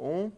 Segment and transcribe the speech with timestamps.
[0.00, 0.30] Um.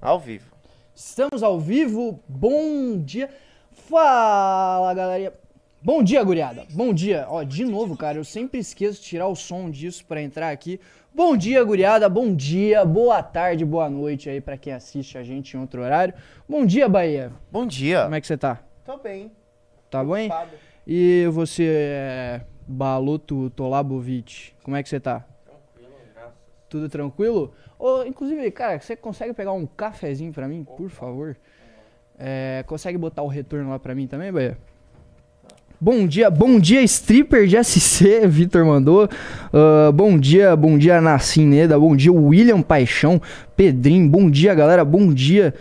[0.00, 0.52] Ao vivo.
[0.94, 2.18] Estamos ao vivo.
[2.28, 3.30] Bom dia.
[3.70, 5.32] Fala, galera.
[5.80, 6.66] Bom dia, guriada.
[6.74, 7.26] Bom dia.
[7.28, 10.80] Ó, de novo, cara, eu sempre esqueço de tirar o som disso pra entrar aqui.
[11.14, 12.08] Bom dia, guriada.
[12.08, 16.14] Bom dia, boa tarde, boa noite aí pra quem assiste a gente em outro horário.
[16.48, 17.32] Bom dia, Bahia.
[17.50, 18.02] Bom dia.
[18.02, 18.60] Como é que você tá?
[18.84, 19.30] Tô bem.
[19.90, 20.26] Tá bem?
[20.26, 20.50] Ocupado.
[20.86, 22.40] E você, é...
[22.66, 25.24] Baloto Tolabovic, como é que você tá?
[26.72, 27.52] Tudo tranquilo?
[27.78, 31.36] Ô, inclusive, cara, você consegue pegar um cafezinho pra mim, por favor?
[32.18, 34.56] É, consegue botar o retorno lá pra mim também, Bahia?
[35.78, 39.06] Bom dia, bom dia, stripper de SC, Vitor mandou.
[39.52, 41.78] Ah, bom dia, bom dia, Nassim Neda.
[41.78, 43.20] Bom dia, William Paixão,
[43.54, 44.08] Pedrinho.
[44.08, 44.82] Bom dia, galera.
[44.82, 45.54] Bom dia.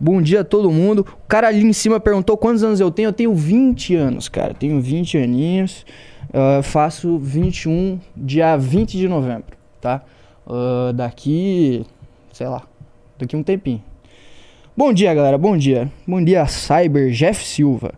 [0.00, 1.06] Bom dia a todo mundo.
[1.22, 3.10] O cara ali em cima perguntou quantos anos eu tenho.
[3.10, 4.52] Eu tenho 20 anos, cara.
[4.52, 5.86] Tenho 20 aninhos.
[6.34, 10.02] Ah, faço 21 dia 20 de novembro, tá?
[10.46, 11.84] Ah, daqui,
[12.32, 12.62] sei lá,
[13.18, 13.82] daqui um tempinho.
[14.76, 15.38] Bom dia, galera.
[15.38, 15.90] Bom dia.
[16.06, 17.92] Bom dia, Cyber Jeff Silva.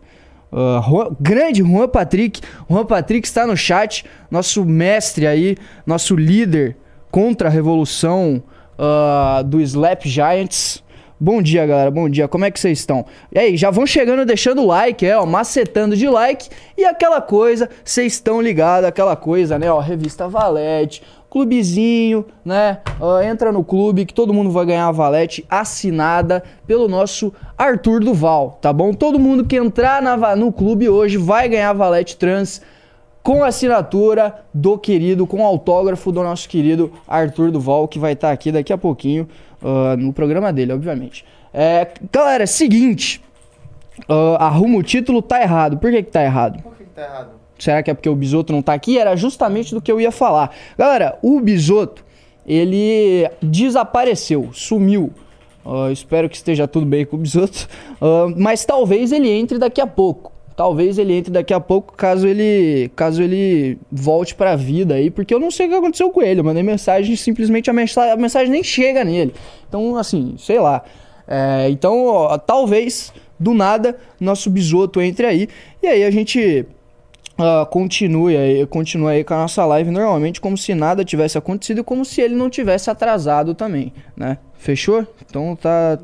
[0.51, 2.41] Ah, Juan- grande Juan Patrick.
[2.69, 4.05] Juan Patrick está no chat.
[4.31, 6.75] Nosso mestre aí, nosso líder
[7.11, 8.41] contra a revolução
[8.77, 10.83] ah, do Slap Giants.
[11.21, 11.91] Bom dia, galera.
[11.91, 12.29] Bom dia.
[12.29, 13.05] Como é que vocês estão?
[13.29, 16.47] E aí, já vão chegando deixando like, é, ó, macetando de like.
[16.77, 22.79] E aquela coisa, vocês estão ligados, aquela coisa, né, ó, revista Valete, clubezinho, né?
[22.99, 27.99] ó, entra no clube que todo mundo vai ganhar a Valete assinada pelo nosso Arthur
[27.99, 28.93] Duval, tá bom?
[28.93, 32.61] Todo mundo que entrar na, no clube hoje vai ganhar a Valete Trans
[33.21, 38.51] com assinatura do querido, com autógrafo do nosso querido Arthur Duval, que vai estar aqui
[38.51, 39.27] daqui a pouquinho
[39.63, 41.25] ah, no programa dele, obviamente.
[41.53, 43.21] É, galera, seguinte,
[44.07, 45.77] ah, arruma o título, tá errado.
[45.77, 46.61] Por que que tá errado?
[46.63, 47.38] Por que que tá errado?
[47.59, 48.97] Será que é porque o Bisoto não tá aqui?
[48.97, 50.55] Era justamente do que eu ia falar.
[50.77, 52.05] Galera, o Bisoto,
[52.47, 55.11] ele desapareceu, sumiu.
[55.65, 57.67] Ah, espero que esteja tudo bem com o Bisoto.
[58.01, 60.31] Ah, mas talvez ele entre daqui a pouco.
[60.55, 65.33] Talvez ele entre daqui a pouco, caso ele, caso ele volte pra vida aí, porque
[65.33, 66.41] eu não sei o que aconteceu com ele.
[66.41, 69.33] Eu mandei mensagem, simplesmente a mensagem, a mensagem nem chega nele.
[69.69, 70.83] Então, assim, sei lá.
[71.25, 75.47] É, então, ó, talvez do nada nosso Bisoto entre aí
[75.81, 76.65] e aí a gente
[77.39, 81.83] ah, continue aí, continue aí com a nossa live normalmente, como se nada tivesse acontecido,
[81.83, 84.37] como se ele não tivesse atrasado também, né?
[84.57, 85.07] Fechou?
[85.25, 85.97] Então tá.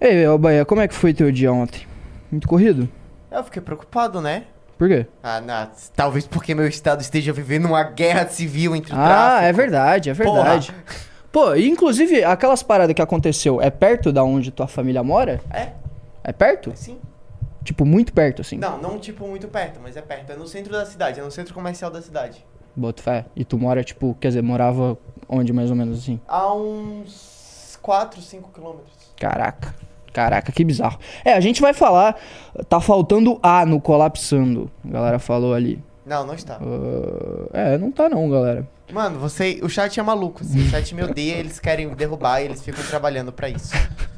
[0.00, 1.86] Ei, ô Bahia, como é que foi teu dia ontem?
[2.30, 2.88] Muito corrido?
[3.30, 4.44] Eu fiquei preocupado, né?
[4.78, 5.06] Por quê?
[5.22, 9.44] Ah, não, talvez porque meu estado esteja vivendo uma guerra civil entre o Ah, tráfico.
[9.46, 10.74] é verdade, é verdade.
[11.32, 15.40] Pô, e inclusive, aquelas paradas que aconteceu, é perto da onde tua família mora?
[15.50, 15.68] É,
[16.22, 16.72] É perto?
[16.74, 16.98] sim.
[17.66, 18.56] Tipo, muito perto, assim.
[18.58, 20.30] Não, não tipo muito perto, mas é perto.
[20.30, 22.46] É no centro da cidade, é no centro comercial da cidade.
[22.76, 23.24] Boto fé.
[23.34, 24.96] E tu mora, tipo, quer dizer, morava
[25.28, 26.20] onde mais ou menos assim?
[26.28, 28.92] A uns 4, 5 quilômetros.
[29.18, 29.74] Caraca.
[30.12, 30.96] Caraca, que bizarro.
[31.24, 32.16] É, a gente vai falar.
[32.68, 34.70] Tá faltando A no colapsando.
[34.84, 35.82] A galera falou ali.
[36.06, 36.60] Não, não está.
[37.52, 38.66] Ah, é, não tá não, galera.
[38.92, 40.60] Mano, você, o chat é maluco, assim.
[40.60, 43.74] O chat me odeia, eles querem derrubar e eles ficam trabalhando pra isso.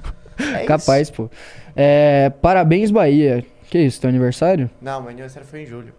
[0.55, 1.13] É Capaz, isso.
[1.15, 1.31] pô.
[1.81, 3.45] É, parabéns, Bahia.
[3.71, 4.69] Que isso, teu aniversário?
[4.83, 5.95] Não, meu aniversário foi em julho.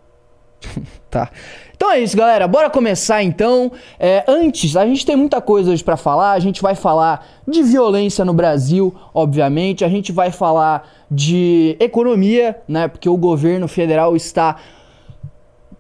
[1.10, 1.32] Tá.
[1.76, 2.48] Então é isso, galera.
[2.48, 3.72] Bora começar então.
[4.00, 6.34] É, antes, a gente tem muita coisa hoje pra falar.
[6.34, 9.84] A gente vai falar de violência no Brasil, obviamente.
[9.84, 12.88] A gente vai falar de economia, né?
[12.88, 14.58] Porque o governo federal está.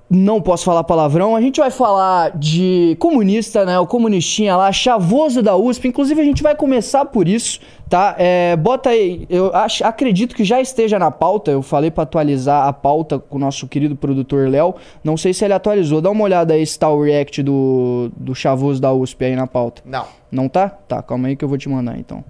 [0.09, 1.36] Não posso falar palavrão.
[1.36, 3.78] A gente vai falar de comunista, né?
[3.78, 5.88] O comunistinha lá, chavoso da USP.
[5.88, 8.16] Inclusive, a gente vai começar por isso, tá?
[8.18, 9.28] É, bota aí.
[9.30, 11.52] Eu acho, acredito que já esteja na pauta.
[11.52, 14.74] Eu falei pra atualizar a pauta com o nosso querido produtor Léo.
[15.03, 16.02] Não sei se ele atualizou.
[16.02, 19.46] Dá uma olhada aí se tá o react do, do chavoso da USP aí na
[19.46, 19.84] pauta.
[19.86, 20.08] Não.
[20.31, 20.70] Não tá?
[20.70, 22.24] Tá, calma aí que eu vou te mandar então.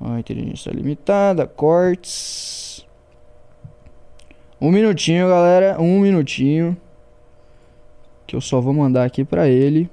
[0.00, 2.86] Ó, inteligência limitada, cortes.
[4.58, 5.76] Um minutinho, galera.
[5.78, 6.74] Um minutinho.
[8.32, 9.90] Que eu só vou mandar aqui pra ele.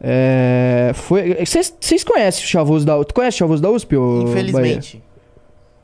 [0.00, 0.92] É.
[0.94, 1.34] Foi.
[1.44, 4.30] Vocês conhecem o Chavoso da Tu conhece o Chavoso da USP, ô Bahia?
[4.30, 5.02] Infelizmente.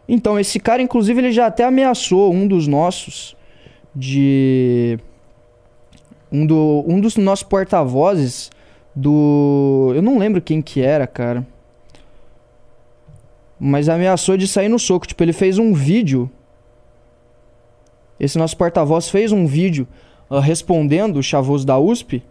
[0.09, 3.37] Então, esse cara, inclusive, ele já até ameaçou um dos nossos
[3.93, 5.01] de.
[6.31, 8.53] Um, do, um dos nossos porta-vozes
[8.95, 9.91] do.
[9.97, 11.45] Eu não lembro quem que era, cara.
[13.59, 15.09] Mas ameaçou de sair no soco.
[15.09, 16.31] Tipo, ele fez um vídeo.
[18.21, 19.89] Esse nosso porta-voz fez um vídeo
[20.31, 22.23] ah, respondendo o chavoso da USP.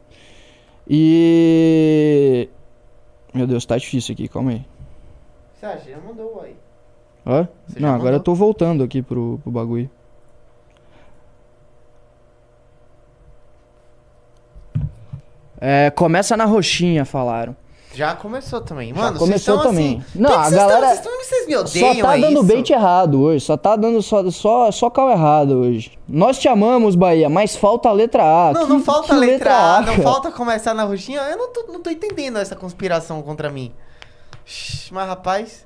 [0.89, 2.49] E.
[3.33, 4.65] Meu Deus, tá difícil aqui, calma aí.
[5.55, 5.89] Você acha?
[5.89, 6.55] Já mandou aí.
[7.25, 7.47] Hã?
[7.67, 8.23] Você Não, agora eu mandou?
[8.23, 9.89] tô voltando aqui pro, pro bagulho.
[15.59, 17.55] É, começa na roxinha, falaram.
[17.93, 18.89] Já começou também.
[18.93, 19.97] Já Mano, vocês começou estão também.
[20.07, 20.19] assim.
[20.19, 22.43] Não, a vocês galera- Estão, vocês, vocês me Só odeiam tá é dando isso?
[22.43, 23.45] bait errado hoje.
[23.45, 25.97] Só tá dando só, só, só cal errado hoje.
[26.07, 28.53] Nós te amamos, Bahia, mas falta a letra A.
[28.53, 30.01] Não, Que- não falta a letra A, não cara?
[30.03, 31.21] falta começar na roxinha.
[31.21, 33.71] Eu não tô, não tô entendendo essa conspiração contra mim.
[34.91, 35.65] Mas, rapaz.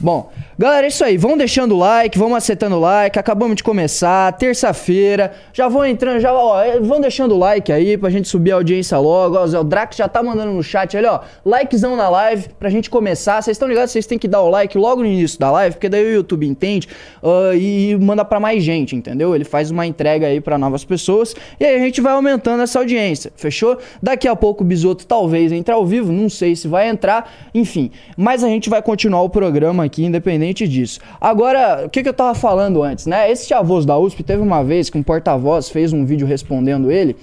[0.00, 1.16] Bom, galera, é isso aí.
[1.16, 3.18] Vão deixando o like, vão macetando o like.
[3.18, 5.32] Acabamos de começar, terça-feira.
[5.52, 8.56] Já vão entrando, já ó, é, vão deixando o like aí pra gente subir a
[8.56, 9.36] audiência logo.
[9.36, 11.20] Ó, o Drax já tá mandando no chat ali, ó.
[11.44, 13.40] Likezão na live pra gente começar.
[13.40, 13.92] Vocês estão ligados?
[13.92, 16.46] Vocês têm que dar o like logo no início da live, porque daí o YouTube
[16.46, 16.88] entende
[17.22, 19.34] ah, e manda pra mais gente, entendeu?
[19.34, 22.78] Ele faz uma entrega aí pra novas pessoas e aí a gente vai aumentando essa
[22.78, 23.78] audiência, fechou?
[24.02, 27.90] Daqui a pouco o Bisoto talvez entre ao vivo, não sei se vai entrar, enfim.
[28.16, 31.00] Mas a gente vai continuar o programa aqui, independente disso.
[31.20, 33.30] Agora, o que, que eu tava falando antes, né?
[33.30, 37.16] Esse avôs da USP teve uma vez que um porta-voz fez um vídeo respondendo ele,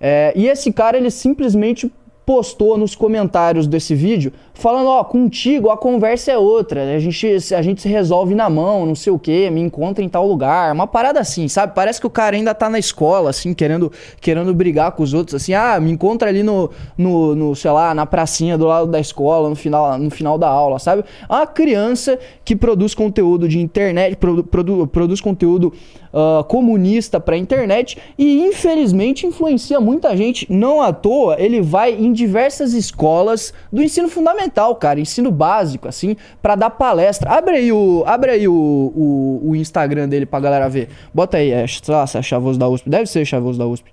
[0.00, 1.90] é, e esse cara, ele simplesmente
[2.32, 7.60] postou nos comentários desse vídeo falando, ó, contigo a conversa é outra, a gente, a
[7.60, 10.86] gente se resolve na mão, não sei o que, me encontra em tal lugar, uma
[10.86, 11.74] parada assim, sabe?
[11.74, 15.34] Parece que o cara ainda tá na escola, assim, querendo, querendo brigar com os outros,
[15.34, 18.98] assim, ah, me encontra ali no, no, no, sei lá, na pracinha do lado da
[19.00, 21.04] escola, no final, no final da aula, sabe?
[21.28, 25.72] É Uma criança que produz conteúdo de internet, produ, produ- produz conteúdo
[26.14, 30.46] ah, comunista pra internet e infelizmente influencia muita gente.
[30.50, 36.16] Não à toa, ele vai em diversas escolas do ensino fundamental, cara, ensino básico, assim,
[36.40, 37.30] pra dar palestra.
[37.30, 40.88] Abre aí o, abre aí o, o, o Instagram dele pra galera ver.
[41.12, 42.88] Bota aí, é, sei lá, se é Chavoso da USP.
[42.88, 43.92] Deve ser Chavoso da USP.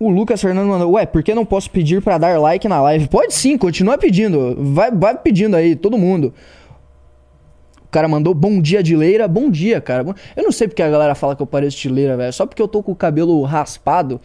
[0.00, 3.06] O Lucas Fernando mandou, ué, por que não posso pedir pra dar like na live?
[3.06, 4.56] Pode sim, continua pedindo.
[4.58, 6.34] Vai, vai pedindo aí, todo mundo.
[7.92, 9.28] O cara mandou bom dia de leira.
[9.28, 10.02] Bom dia, cara.
[10.34, 12.32] Eu não sei porque a galera fala que eu pareço de leira, velho.
[12.32, 14.18] Só porque eu tô com o cabelo raspado.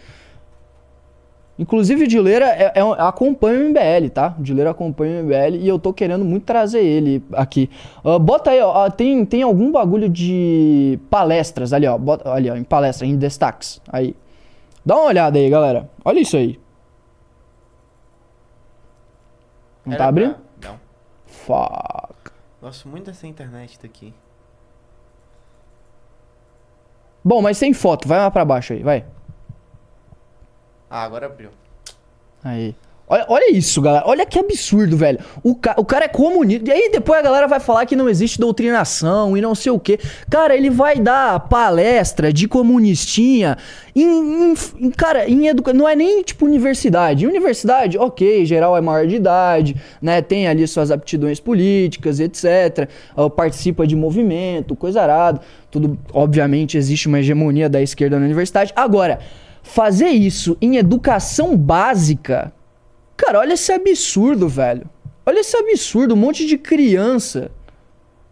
[1.60, 4.34] Inclusive, o Dileira é, é, acompanha o MBL, tá?
[4.40, 7.70] O Dileira acompanha o MBL e eu tô querendo muito trazer ele aqui.
[8.06, 8.90] Ah, bota aí, ó.
[8.90, 11.98] Tem, tem algum bagulho de palestras ali, ó.
[11.98, 13.82] Bota, ali, ó, em palestra, em destaques.
[13.92, 14.16] Aí.
[14.86, 15.90] Dá uma olhada aí, galera.
[16.06, 16.58] Olha isso aí.
[19.86, 20.36] Não Era tá abrindo?
[20.62, 20.80] pra- Não.
[21.26, 22.07] Fuck.
[22.68, 24.14] Gosto muito dessa internet daqui.
[27.24, 28.06] Bom, mas sem foto.
[28.06, 29.06] Vai lá pra baixo aí, vai.
[30.90, 31.50] Ah, agora abriu.
[32.44, 32.76] Aí.
[33.10, 34.04] Olha, olha isso, galera.
[34.06, 35.18] Olha que absurdo, velho.
[35.42, 36.70] O, ca- o cara é comunista.
[36.70, 39.80] E aí depois a galera vai falar que não existe doutrinação e não sei o
[39.80, 39.98] quê.
[40.30, 43.58] Cara, ele vai dar palestra de comunistinha
[43.96, 45.80] em, em- cara, em educação.
[45.80, 47.26] Não é nem tipo universidade.
[47.26, 50.22] Universidade, ok, geral é maior de idade, né?
[50.22, 52.90] Tem ali suas aptidões políticas, etc.
[53.38, 55.40] participa de movimento, coisa arada.
[55.72, 58.74] Tudo, obviamente, existe uma hegemonia da esquerda na universidade.
[58.76, 59.20] Agora,
[59.64, 62.52] fazer isso em educação básica.
[63.18, 64.88] Cara, olha esse absurdo, velho.
[65.26, 67.52] Olha esse absurdo, um monte de criança.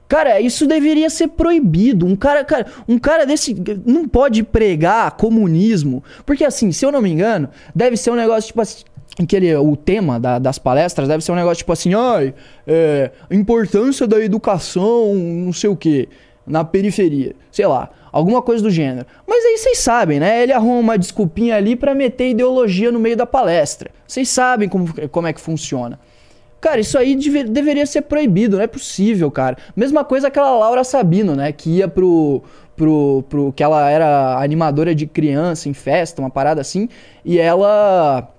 [0.07, 2.05] Cara, isso deveria ser proibido.
[2.05, 3.55] Um cara, cara, um cara desse
[3.85, 8.47] não pode pregar comunismo, porque assim, se eu não me engano, deve ser um negócio
[8.49, 8.83] tipo assim,
[9.19, 12.35] aquele o tema da- das palestras deve ser um negócio tipo assim, ai,
[12.67, 16.07] é, importância da educação, não sei o que,
[16.45, 19.05] na periferia, sei lá, alguma coisa do gênero.
[19.27, 20.43] Mas aí vocês sabem, né?
[20.43, 23.89] Ele arruma uma desculpinha ali pra meter ideologia no meio da palestra.
[24.07, 25.99] Vocês sabem como, como é que funciona.
[26.61, 29.57] Cara, isso aí deve- deveria ser proibido, não é possível, cara.
[29.75, 31.51] Mesma coisa aquela Laura Sabino, né?
[31.51, 32.41] Que ia pro,
[32.75, 33.53] pro, pro.
[33.53, 36.89] que ela era animadora de criança em festa, uma parada assim.
[37.23, 38.29] E ela.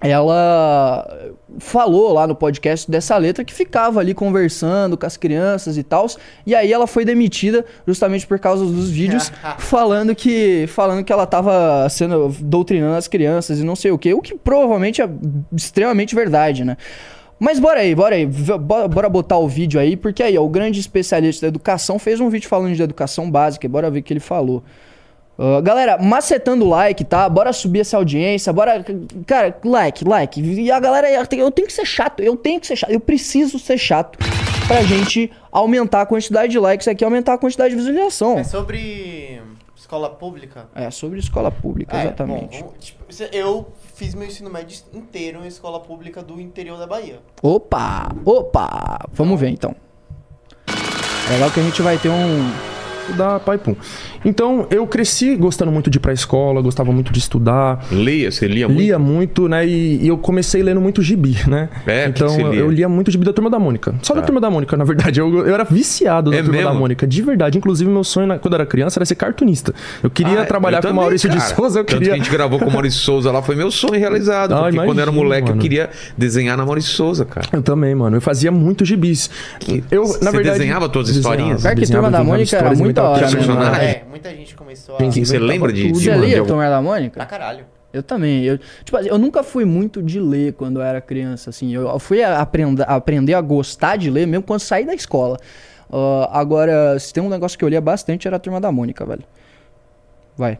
[0.00, 5.82] Ela falou lá no podcast dessa letra que ficava ali conversando com as crianças e
[5.82, 6.06] tal.
[6.46, 11.26] E aí ela foi demitida justamente por causa dos vídeos falando que falando que ela
[11.26, 15.08] tava sendo doutrinando as crianças e não sei o que, o que provavelmente é
[15.52, 16.76] extremamente verdade, né?
[17.40, 20.48] Mas bora aí, bora aí, bora, bora botar o vídeo aí, porque aí, ó, o
[20.48, 24.12] grande especialista da educação fez um vídeo falando de educação básica, bora ver o que
[24.12, 24.64] ele falou.
[25.38, 27.28] Ah, galera, macetando o like, tá?
[27.28, 28.84] Bora subir essa audiência, bora.
[29.24, 30.40] Cara, like, like.
[30.40, 33.56] E a galera, eu tenho que ser chato, eu tenho que ser chato, eu preciso
[33.58, 34.18] ser chato
[34.66, 38.36] pra gente aumentar a quantidade de likes aqui, aumentar a quantidade de visualização.
[38.38, 39.40] É sobre
[39.76, 40.66] escola pública?
[40.74, 42.60] É, sobre escola pública, É, exatamente.
[42.62, 46.86] bom, tipo, se- eu fiz meu ensino médio inteiro em escola pública do interior da
[46.86, 47.20] Bahia.
[47.40, 49.74] Opa, opa, vamos ver então.
[51.28, 52.50] É legal que a gente vai ter um,
[53.08, 53.74] estudar, pai, pum.
[54.24, 57.84] Então, eu cresci gostando muito de ir pra escola, gostava muito de estudar.
[57.90, 58.80] Leia, você lia muito?
[58.80, 59.66] Lia muito, né?
[59.66, 61.68] E, e eu comecei lendo muito gibi, né?
[61.86, 62.60] É, então que você eu- lia?
[62.60, 63.94] eu lia muito gibi da Turma da Mônica.
[64.02, 64.26] Só da Tá.
[64.26, 65.20] Turma da Mônica, na verdade.
[65.20, 66.80] Eu, eu era viciado da É Turma da mesmo?
[66.80, 67.56] Mônica, de verdade.
[67.58, 69.72] Inclusive, meu sonho na- quando eu era criança era ser cartunista.
[70.02, 71.54] Eu queria Ah, trabalhar eu com o também, Maurício de cara.
[71.54, 72.14] Souza, eu Tanto queria.
[72.14, 74.52] que a gente gravou com o Maurício Souza lá, foi meu sonho realizado.
[74.54, 75.56] Ah, porque quando eu era imagino, moleque, mano.
[75.58, 77.46] eu queria desenhar na Maurício Souza, cara.
[77.52, 78.16] Eu também, mano.
[78.16, 79.30] Eu fazia muito gibis.
[79.90, 81.62] Eu, Você na verdade, desenhava todas as desenhava, historinhas?
[81.62, 83.78] Pior que Turma da Mônica era muito personagens.
[83.78, 83.84] né?
[83.84, 84.98] É, muita gente começou a.
[84.98, 87.14] Você inventava lembra de- tudo, de Você lia da Mônica?
[87.16, 87.64] Pra caralho.
[87.92, 88.44] Eu também.
[88.44, 91.74] Eu, tipo eu nunca fui muito de ler quando eu era criança, assim.
[91.74, 95.38] Eu fui a aprender, aprender a gostar de ler mesmo quando saí da escola.
[95.90, 99.06] Ah, agora, se tem um negócio que eu lia bastante era a Turma da Mônica,
[99.06, 99.22] velho.
[100.36, 100.58] Vai.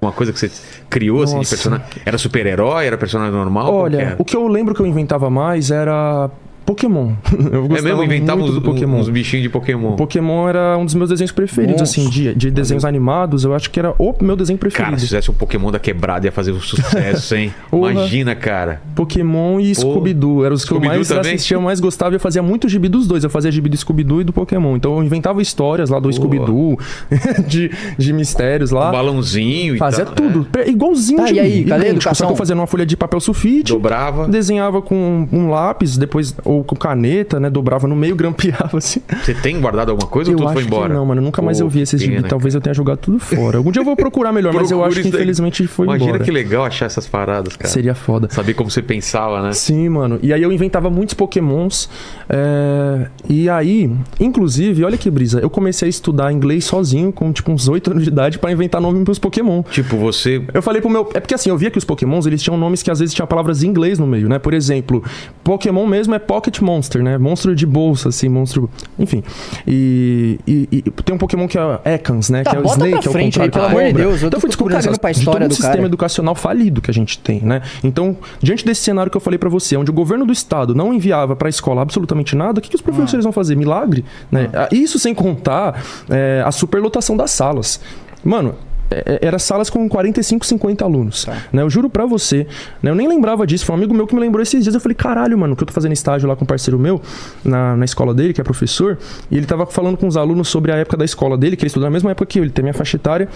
[0.00, 0.50] Uma coisa que você
[0.88, 1.56] criou, assim, de Nossa.
[1.56, 1.86] personagem.
[2.06, 2.86] Era super-herói?
[2.86, 3.74] Era personagem normal?
[3.74, 6.30] Olha, o que eu lembro que eu inventava mais era
[6.68, 7.12] Pokémon.
[7.50, 8.02] Eu É gostava mesmo?
[8.04, 8.98] Inventava muito uns, Pokémon.
[8.98, 9.96] uns bichinhos de Pokémon.
[9.96, 11.98] Pokémon era um dos meus desenhos preferidos, Nossa.
[12.00, 13.42] assim, de, de desenhos animados.
[13.44, 14.84] Eu acho que era o meu desenho preferido.
[14.90, 17.54] Cara, se fizesse um Pokémon da quebrada ia fazer um sucesso, hein?
[17.72, 18.82] Imagina, cara.
[18.94, 20.44] Pokémon e Scooby-Doo.
[20.44, 21.34] Eram os que eu mais também?
[21.34, 22.14] assistia, eu mais gostava.
[22.14, 23.24] Eu fazia muito gibi dos dois.
[23.24, 24.76] Eu fazia gibi do Scooby-Doo e do Pokémon.
[24.76, 26.78] Então eu inventava histórias lá do Scooby-Doo,
[27.48, 28.88] de, de mistérios lá.
[28.90, 30.46] Um balãozinho e Fazia tal, tudo.
[30.52, 32.26] Pre- Igualzinho Tá, de e aí, cadê a idêntico, Só educação?
[32.26, 33.20] que eu fazia numa folha de papel É.
[33.20, 33.72] sulfite.
[33.72, 34.28] Dobrava.
[34.28, 37.48] Desenhava com um lápis, depois, ou com caneta, né?
[37.50, 39.00] Dobrava no meio, grampeava assim.
[39.22, 40.92] Você tem guardado alguma coisa ou eu tudo acho foi embora?
[40.94, 41.20] não, mano.
[41.22, 42.22] Nunca mais eu vi esses gibi.
[42.22, 43.58] Talvez eu tenha jogado tudo fora.
[43.58, 46.24] Algum dia eu vou procurar melhor, mas eu acho que infelizmente foi Imagina embora.
[46.24, 47.68] que legal achar essas paradas, cara.
[47.72, 48.28] Seria foda.
[48.30, 49.52] Saber como você pensava, né?
[49.52, 50.18] Sim, mano.
[50.22, 51.88] E aí eu inventava muitos pokémons.
[52.28, 55.40] é, E aí, inclusive, olha que brisa.
[55.40, 58.80] Eu comecei a estudar inglês sozinho, com tipo uns 8 anos de idade, pra inventar
[58.80, 59.62] nome pros pokémon.
[59.62, 60.42] Tipo, você.
[60.52, 61.08] Eu falei pro meu.
[61.14, 63.26] É porque assim, eu via que os pokémons, eles tinham nomes que às vezes tinham
[63.26, 64.38] palavras em inglês no meio, né?
[64.38, 65.02] Por exemplo,
[65.44, 66.18] Pokémon mesmo é
[66.48, 67.18] Pocket Monster, né?
[67.18, 68.70] Monstro de bolsa, assim, monstro.
[68.98, 69.22] Enfim.
[69.66, 72.42] E, e- e tem um Pokémon que é Ekans, né?
[72.42, 73.92] Tá, que é o Snake, que é o frente contrário aí, pelo da amor de.
[73.92, 75.86] Deus, eu Então tô- fui descobrindo essas, pra de história todo o do sistema cara.
[75.86, 77.62] educacional falido que a gente tem, né?
[77.84, 80.92] Então, diante desse cenário que eu falei pra você, onde o governo do estado não
[80.94, 83.56] enviava pra escola absolutamente nada, o que, que os professores vão fazer?
[83.56, 84.04] Milagre?
[84.30, 84.48] Né?
[84.72, 87.80] Isso sem contar é, a superlotação das salas.
[88.24, 91.26] Mano, é- era salas com 45, 50 alunos.
[91.52, 91.62] Né?
[91.62, 92.46] Eu juro pra você.
[92.82, 92.90] Né?
[92.90, 93.64] Eu nem lembrava disso.
[93.64, 94.74] Foi um amigo meu que me lembrou esses dias.
[94.74, 97.00] Eu falei, caralho, mano, que eu tô fazendo estágio lá com um parceiro meu,
[97.44, 98.98] na, na escola dele, que é professor.
[99.30, 101.68] E ele tava falando com os alunos sobre a época da escola dele, que ele
[101.68, 103.28] estudou na mesma época que eu, ele tem minha faixa etária.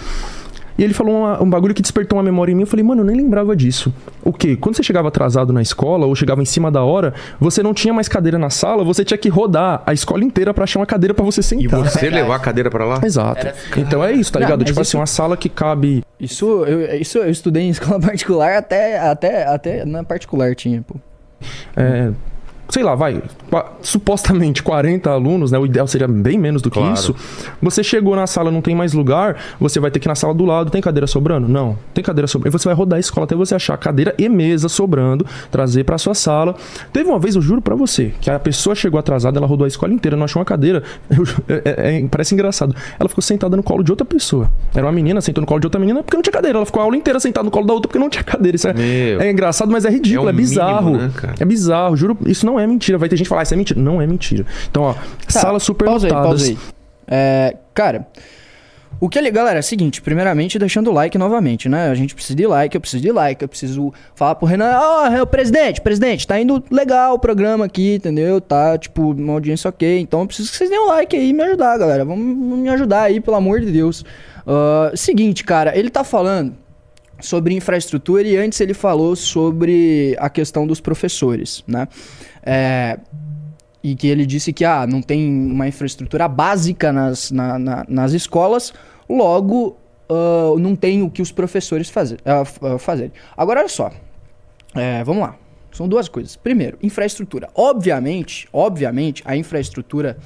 [0.77, 2.61] E ele falou uma- um bagulho que despertou uma memória em mim.
[2.63, 3.93] Eu falei, mano, eu nem lembrava disso.
[4.23, 4.55] O quê?
[4.55, 7.93] Quando você chegava atrasado na escola ou chegava em cima da hora, você não tinha
[7.93, 11.13] mais cadeira na sala, você tinha que rodar a escola inteira pra achar uma cadeira
[11.13, 11.79] pra você E sentar.
[11.79, 12.23] você Verdade.
[12.23, 12.99] levar a cadeira pra lá?
[13.03, 13.39] Exato.
[13.39, 13.81] Era assim.
[13.81, 14.59] Então é isso, tá Não, ligado?
[14.65, 16.03] Tipo isso- assim, uma sala que cabe.
[16.19, 20.95] Isso eu, isso eu estudei em escola particular até, até, até na particular tinha, pô.
[21.75, 22.11] é,
[22.73, 23.21] sei lá, vai,
[23.81, 25.57] supostamente 40 alunos, né?
[25.59, 26.93] O ideal seria bem menos do que Claro.
[26.93, 27.15] isso.
[27.61, 30.33] Você chegou na sala, não tem mais lugar, você vai ter que ir na sala
[30.33, 31.47] do lado, tem cadeira sobrando?
[31.47, 32.55] Não, tem cadeira sobrando.
[32.55, 35.97] E você vai rodar a escola até você achar cadeira e mesa sobrando, trazer pra
[35.97, 36.55] sua sala.
[36.91, 39.67] Teve uma vez, eu juro pra você, que a pessoa chegou atrasada, ela rodou a
[39.67, 40.81] escola inteira, não achou uma cadeira.
[41.15, 42.75] Eu ju- é- é- parece engraçado.
[42.99, 44.49] Ela ficou sentada no colo de outra pessoa.
[44.73, 46.57] Era uma menina, sentou no colo de outra menina porque não tinha cadeira.
[46.57, 48.55] Ela ficou a aula inteira sentada no colo da outra porque não tinha cadeira.
[48.55, 48.73] Isso é,
[49.19, 50.91] é engraçado, mas é ridículo, É é, bizarro.
[50.91, 51.11] mínimo, né?
[51.39, 52.17] É bizarro, juro.
[52.25, 52.97] Isso não é mentira.
[52.97, 53.79] Vai ter gente falar, "Ah, isso é mentira.
[53.79, 54.45] Não é mentira.
[54.69, 56.41] Então, ó, Tá, salas super pausa aí, lotadas.
[56.43, 56.57] pausa aí.
[57.07, 58.07] É, cara,
[58.99, 61.89] o que ele, galera, é o seguinte, primeiramente deixando o like novamente, né?
[61.89, 65.25] A gente precisa de like, eu preciso de like, eu preciso falar pro Renan, ó,
[65.25, 68.39] presidente, presidente, tá indo legal o programa aqui, entendeu?
[68.39, 71.33] Tá, tipo, uma audiência ok, então eu preciso que vocês deem um like aí e
[71.33, 72.05] me ajudar, galera.
[72.05, 72.25] Vamos,
[72.59, 74.05] me ajudar aí, pelo amor de Deus.
[74.47, 76.55] Ah, seguinte, cara, ele tá falando
[77.19, 81.87] sobre infraestrutura e antes ele falou sobre a questão dos professores, né?
[82.45, 82.99] É,
[83.83, 88.11] e que ele disse que ah, não tem uma infraestrutura básica nas, na- na- nas
[88.13, 88.73] escolas,
[89.09, 89.77] logo
[90.09, 92.43] ah, não tem o que os professores fazer, ah,
[92.77, 93.11] fazerem.
[93.35, 93.91] Agora olha só,
[94.75, 95.35] É, vamos lá,
[95.71, 96.35] são duas coisas.
[96.35, 97.47] Primeiro, infraestrutura.
[97.53, 100.17] Obviamente, obviamente, a infraestrutura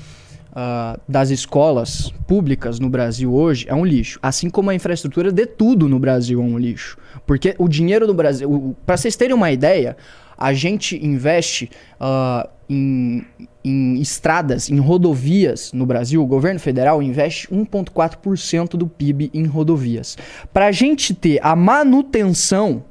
[0.55, 5.45] ah, das escolas públicas no Brasil hoje é um lixo, assim como a infraestrutura de
[5.45, 9.51] tudo no Brasil é um lixo, porque o dinheiro do Brasil, para vocês terem uma
[9.51, 9.97] ideia,
[10.37, 13.25] a gente investe ah, em,
[13.63, 20.17] em estradas, em rodovias no Brasil, o governo federal investe 1,4% do PIB em rodovias.
[20.53, 22.83] Para a gente ter a manutenção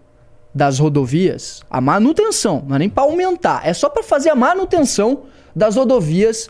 [0.54, 5.24] das rodovias, a manutenção, não é nem para aumentar, é só para fazer a manutenção
[5.54, 6.48] das rodovias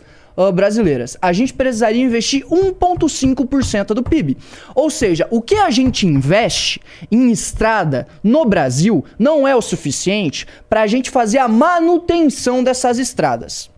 [0.53, 1.17] brasileiras.
[1.21, 4.37] A gente precisaria investir 1,5% do PIB.
[4.75, 6.79] Ou seja, o que a gente investe
[7.11, 12.99] em estrada no Brasil não é o suficiente para a gente fazer a manutenção dessas
[12.99, 13.69] estradas.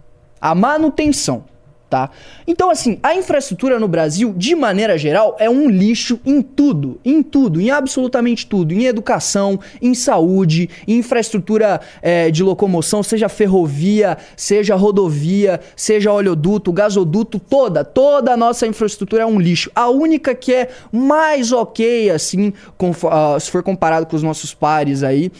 [0.41, 1.45] A manutenção.
[1.89, 2.11] Tá?
[2.45, 7.23] Então, assim, a infraestrutura no Brasil, de maneira geral, é um lixo em tudo, em
[7.23, 14.17] tudo, em absolutamente tudo, em educação, em saúde, em infraestrutura é, de locomoção, seja ferrovia,
[14.35, 19.71] seja rodovia, seja oleoduto, gasoduto, toda, toda a nossa infraestrutura é um lixo.
[19.73, 24.53] A única que é mais ok, assim, com, uh, se for comparado com os nossos
[24.53, 25.31] pares aí,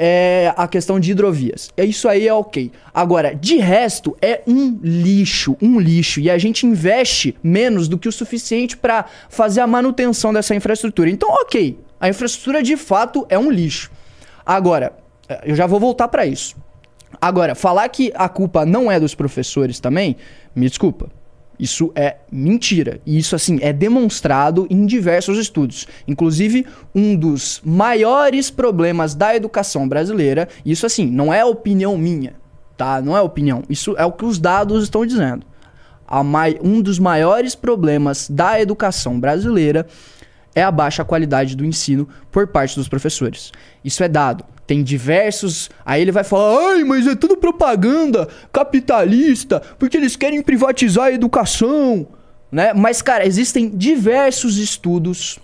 [0.00, 1.70] é a questão de hidrovias.
[1.76, 2.70] É Isso aí é ok.
[2.94, 6.20] Agora, de resto, é um lixo, um lixo.
[6.20, 11.10] E a gente investe menos do que o suficiente para fazer a manutenção dessa infraestrutura.
[11.10, 13.90] Então, ok, a infraestrutura de fato é um lixo.
[14.46, 14.92] Agora,
[15.44, 16.54] eu já vou voltar para isso.
[17.20, 20.16] Agora, falar que a culpa não é dos professores também,
[20.54, 21.10] me desculpa.
[21.58, 23.00] Isso é mentira.
[23.04, 25.86] E isso, assim, é demonstrado em diversos estudos.
[26.06, 32.34] Inclusive, um dos maiores problemas da educação brasileira, isso, assim, não é opinião minha,
[32.76, 33.02] tá?
[33.02, 33.62] Não é opinião.
[33.68, 35.44] Isso é o que os dados estão dizendo.
[36.24, 36.58] Mai...
[36.62, 39.86] Um dos maiores problemas da educação brasileira
[40.54, 43.52] é a baixa qualidade do ensino por parte dos professores.
[43.88, 44.44] Isso é dado.
[44.66, 45.70] Tem diversos.
[45.84, 51.12] Aí ele vai falar: ai, mas é tudo propaganda capitalista, porque eles querem privatizar a
[51.12, 52.06] educação.
[52.52, 52.74] Né?
[52.74, 55.38] Mas, cara, existem diversos estudos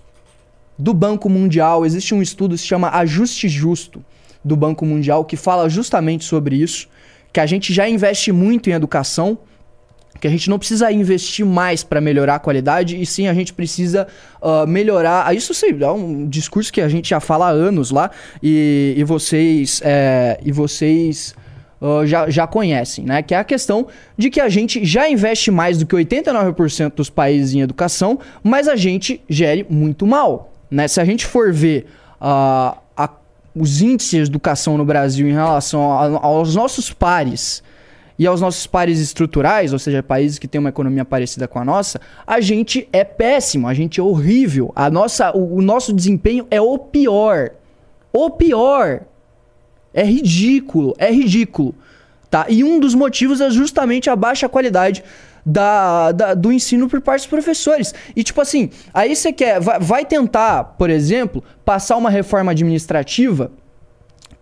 [0.77, 1.85] do Banco Mundial.
[1.85, 4.05] Existe um estudo que se chama Ajuste Justo
[4.43, 6.87] do Banco Mundial que fala justamente sobre isso.
[7.33, 9.39] Que a gente já investe muito em educação
[10.19, 13.53] que a gente não precisa investir mais para melhorar a qualidade, e sim a gente
[13.53, 14.07] precisa
[14.41, 15.35] uh, melhorar.
[15.35, 18.09] Isso sim, é um discurso que a gente já fala há anos lá,
[18.41, 19.81] e, e vocês.
[19.83, 21.35] É, e vocês.
[21.81, 23.21] Uh, já, já conhecem, né?
[23.21, 27.09] Que é a questão de que a gente já investe mais do que 89% dos
[27.09, 30.87] países em educação, mas a gente gere muito mal, né?
[30.87, 31.85] Se a gente for ver
[32.21, 33.09] uh, a,
[33.53, 37.61] os índices de educação no Brasil em relação a, aos nossos pares
[38.17, 41.65] e aos nossos pares estruturais, ou seja, países que têm uma economia parecida com a
[41.65, 44.71] nossa, a gente é péssimo, a gente é horrível.
[44.75, 47.51] A nossa, o, o nosso desempenho é o pior.
[48.13, 49.01] O pior.
[49.93, 51.75] É ridículo, é ridículo.
[52.29, 52.45] Tá?
[52.49, 55.03] E um dos motivos é justamente a baixa qualidade
[55.45, 57.93] da, da, do ensino por parte dos professores.
[58.15, 63.51] E tipo assim, aí você quer, vai, vai tentar, por exemplo, passar uma reforma administrativa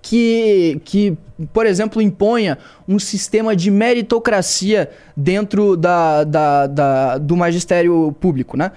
[0.04, 1.18] que, que,
[1.54, 8.74] por exemplo, imponha um sistema de meritocracia dentro da, da, da, do magistério público, né?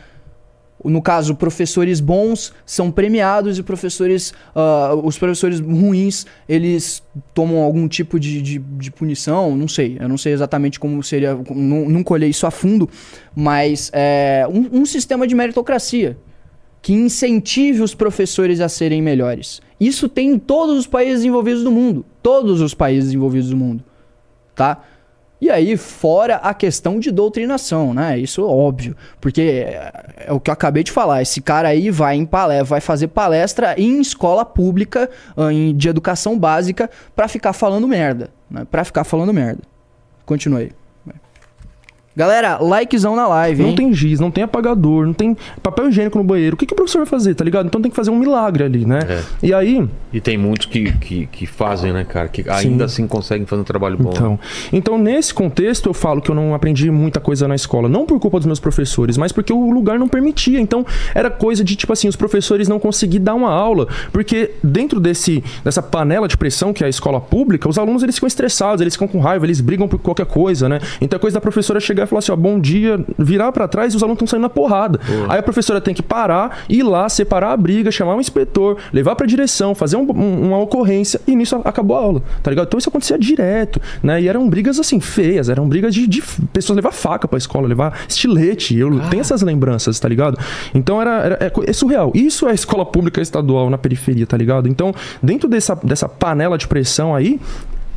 [0.85, 7.03] No caso, professores bons são premiados e professores, uh, os professores ruins, eles
[7.35, 9.97] tomam algum tipo de, de, de, punição, não sei.
[9.99, 12.89] Eu não sei exatamente como seria, não, nunca olhei isso a fundo,
[13.35, 16.17] mas é um, um sistema de meritocracia
[16.81, 19.61] que incentive os professores a serem melhores.
[19.79, 22.05] Isso tem em todos os países envolvidos do mundo.
[22.23, 23.85] Todos os países envolvidos do mundo.
[24.55, 24.83] Tá?
[25.39, 28.19] E aí, fora a questão de doutrinação, né?
[28.19, 28.97] Isso é óbvio.
[29.21, 29.93] Porque é,
[30.29, 31.21] é o que eu acabei de falar.
[31.21, 36.39] Esse cara aí vai em palestra, vai fazer palestra em escola pública, ah, de educação
[36.39, 38.31] básica, para ficar falando merda.
[38.51, 38.67] Né?
[38.71, 39.63] Pra ficar falando merda.
[40.25, 40.73] Continue.
[42.17, 43.75] Galera, likezão na live, Não hein?
[43.77, 46.55] tem giz, não tem apagador, não tem papel higiênico no banheiro.
[46.55, 47.67] O que, que o professor vai fazer, tá ligado?
[47.67, 49.01] Então tem que fazer um milagre ali, né?
[49.07, 49.23] É.
[49.43, 49.87] E aí.
[50.15, 52.27] E tem muitos que, que, que fazem, né, cara?
[52.29, 54.09] Que ainda assim conseguem fazer um trabalho bom.
[54.11, 54.41] Então,
[54.73, 57.87] então, nesse contexto, eu falo que eu não aprendi muita coisa na escola.
[57.87, 60.59] Não por culpa dos meus professores, mas porque o lugar não permitia.
[60.59, 63.89] Então, era coisa de, tipo assim, os professores não conseguir dar uma aula.
[64.11, 68.15] Porque dentro desse, dessa panela de pressão que é a escola pública, os alunos eles
[68.15, 70.81] ficam estressados, eles ficam com raiva, eles brigam por qualquer coisa, né?
[70.99, 73.93] Então, é coisa da professora chegar e falar assim: ó, bom dia, virar para trás
[73.93, 74.99] e os alunos estão saindo na porrada.
[75.29, 79.15] Aí a professora tem que parar, ir lá, separar a briga, chamar um inspetor, levar
[79.17, 82.67] pra direção, fazer um- um- uma ocorrência e nisso acabou a aula, tá ligado?
[82.67, 84.21] Então isso acontecia direto, né?
[84.23, 87.99] E eram brigas assim, feias, eram brigas de, de pessoas levar faca pra escola, levar
[88.09, 88.77] estilete.
[88.79, 90.39] Eu tenho essas lembranças, tá ligado?
[90.75, 92.13] Então era, era- é, é surreal.
[92.15, 94.69] Isso é escola pública estadual na periferia, tá ligado?
[94.69, 97.41] Então, dentro dessa, dessa panela de pressão aí,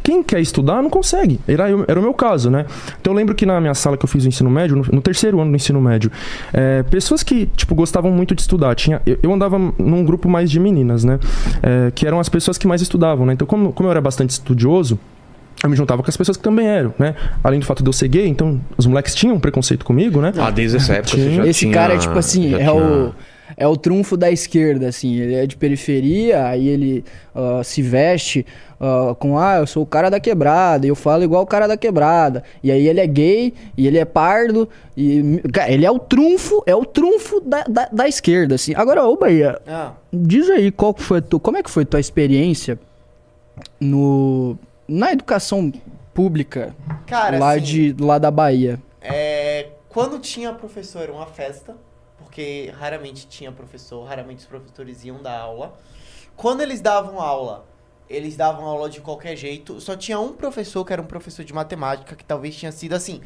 [0.09, 1.39] quem quer estudar não consegue.
[1.47, 2.65] Era, era o meu caso, né?
[2.99, 5.01] Então eu lembro que na minha sala que eu fiz o ensino médio, no, no
[5.01, 6.11] terceiro ano do ensino médio,
[6.51, 8.73] é, pessoas que, tipo, gostavam muito de estudar.
[8.75, 11.19] Tinha, eu, eu andava num grupo mais de meninas, né?
[11.61, 13.33] É, que eram as pessoas que mais estudavam, né?
[13.33, 14.97] Então, como, como eu era bastante estudioso,
[15.63, 17.13] eu me juntava com as pessoas que também eram, né?
[17.43, 20.33] Além do fato de eu ser gay, então os moleques tinham um preconceito comigo, né?
[20.37, 21.35] Ah, desde essa época você Tinha.
[21.43, 23.13] já Esse tinha- cara é tipo assim, é tinha- o
[23.59, 25.15] é o trunfo da esquerda, assim.
[25.15, 27.03] Ele é de periferia, aí ele
[27.35, 28.45] ah, se veste
[28.79, 31.67] ah, com, ah, eu sou o cara da quebrada, e eu falo igual o cara
[31.67, 32.41] da quebrada.
[32.63, 35.41] E aí ele é gay, e ele é pardo, e...
[35.51, 38.73] Cara, ele é o trunfo, é o trunfo da, da, da esquerda, assim.
[38.75, 41.85] Agora, ô Bahia, Ah, diz aí qual foi a tua, como é que foi a
[41.85, 42.79] tua experiência
[43.77, 45.69] no, na educação
[46.13, 46.73] pública
[47.05, 48.79] cara, lá, assim, de, lá da Bahia?
[49.01, 51.75] é, quando tinha professor uma festa,
[52.29, 55.73] porque raramente tinha professor, raramente os professores iam dar aula.
[56.35, 57.65] Quando eles davam aula,
[58.07, 59.81] eles davam aula de qualquer jeito.
[59.81, 63.19] Só tinha um professor que era um professor de matemática, que talvez tinha sido assim.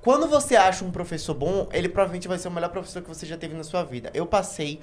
[0.00, 3.26] Quando você acha um professor bom, ele provavelmente vai ser o melhor professor que você
[3.26, 4.10] já teve na sua vida.
[4.14, 4.80] Eu passei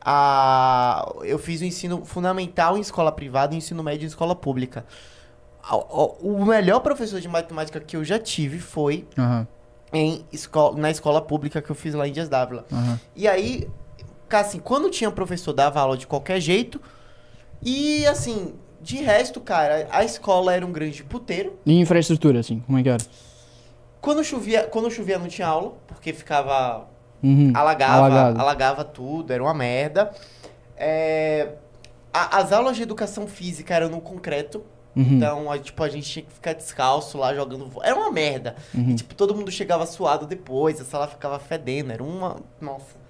[0.00, 1.06] a.
[1.24, 4.86] Eu fiz o ensino fundamental em escola privada e ensino médio em escola pública.
[6.20, 9.46] O melhor professor de matemática que eu já tive foi Aham,
[9.94, 12.64] em escola, na escola pública que eu fiz lá em Dias Dávila.
[12.72, 13.00] aham.
[13.14, 13.68] E aí,
[14.30, 16.80] assim, quando tinha professor, dava aula de qualquer jeito.
[17.62, 21.58] E assim, de resto, cara, a escola era um grande puteiro.
[21.64, 23.04] E infraestrutura, assim, como é que era?
[24.00, 26.86] Quando chovia, quando chovia não tinha aula, porque ficava
[27.22, 27.52] Uhum.
[27.54, 28.40] alagava, Alagado.
[28.40, 30.10] alagava tudo, era uma merda.
[30.76, 31.52] É,
[32.12, 34.62] a- as aulas de educação física eram no concreto.
[34.96, 35.16] Uhum.
[35.16, 37.68] Então, a, tipo, a gente tinha que ficar descalço lá jogando.
[37.82, 38.54] Era uma merda.
[38.74, 38.90] Uhum.
[38.90, 41.92] E, tipo, todo mundo chegava suado depois, a sala ficava fedendo.
[41.92, 42.36] Era uma.
[42.60, 43.04] Nossa.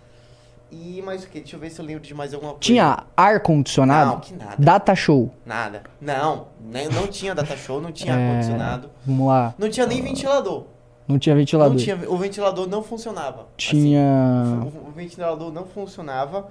[0.70, 1.38] E mais o que?
[1.38, 2.64] Deixa eu ver se eu lembro de mais alguma coisa.
[2.64, 4.10] Tinha ar-condicionado?
[4.12, 4.56] Não, que nada.
[4.58, 5.32] Data show.
[5.46, 5.82] Nada.
[6.00, 8.90] Não, nem, não tinha data show, não tinha É, ar-condicionado.
[9.06, 9.54] Vamos lá.
[9.56, 10.64] Não tinha nem ventilador.
[11.06, 11.74] Não tinha ventilador.
[11.74, 13.46] Não tinha, o ventilador não funcionava.
[13.56, 14.42] Tinha.
[14.42, 16.48] Assim, o, o ventilador não funcionava.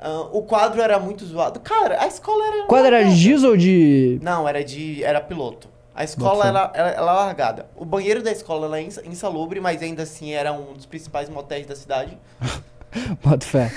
[0.00, 1.58] Ah, o quadro era muito zoado.
[1.60, 2.66] Cara, a escola era.
[2.66, 3.16] Qual era largada.
[3.16, 4.18] giz ou de.
[4.22, 5.02] Não, era de.
[5.02, 5.68] Era piloto.
[5.94, 7.66] A escola era, era, era largada.
[7.76, 11.66] O banheiro da escola era ins- insalubre, mas ainda assim era um dos principais motéis
[11.66, 12.16] da cidade.
[13.24, 13.70] Bota fé.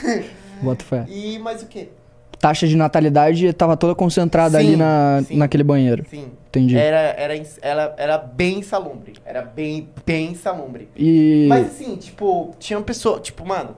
[0.61, 1.05] Bota fé.
[1.09, 1.89] E mais o quê?
[2.39, 5.35] Taxa de natalidade tava toda concentrada Sim, ali na, sim.
[5.37, 6.05] naquele banheiro.
[6.09, 6.31] Sim.
[6.47, 6.75] Entendi.
[6.77, 9.13] Era, era, era, era bem insalubre.
[9.25, 10.89] Era bem, bem insalubre.
[10.95, 11.45] E.
[11.49, 13.75] Mas assim, tipo, tinha uma pessoa, tipo, mano,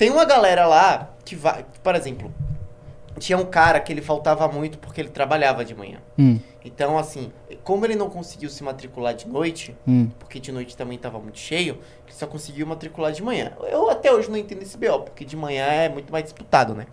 [0.00, 2.32] tem uma galera lá que vai, por exemplo,
[3.18, 5.98] tinha um cara que ele faltava muito porque ele trabalhava de manhã.
[6.18, 7.30] Hum, Então, assim,
[7.62, 10.08] como ele não conseguiu se matricular de noite, hum.
[10.18, 11.74] porque de noite também tava muito cheio,
[12.06, 13.52] ele só conseguiu matricular de manhã.
[13.70, 16.86] Eu até hoje não entendo esse BO, porque de manhã é muito mais disputado, né?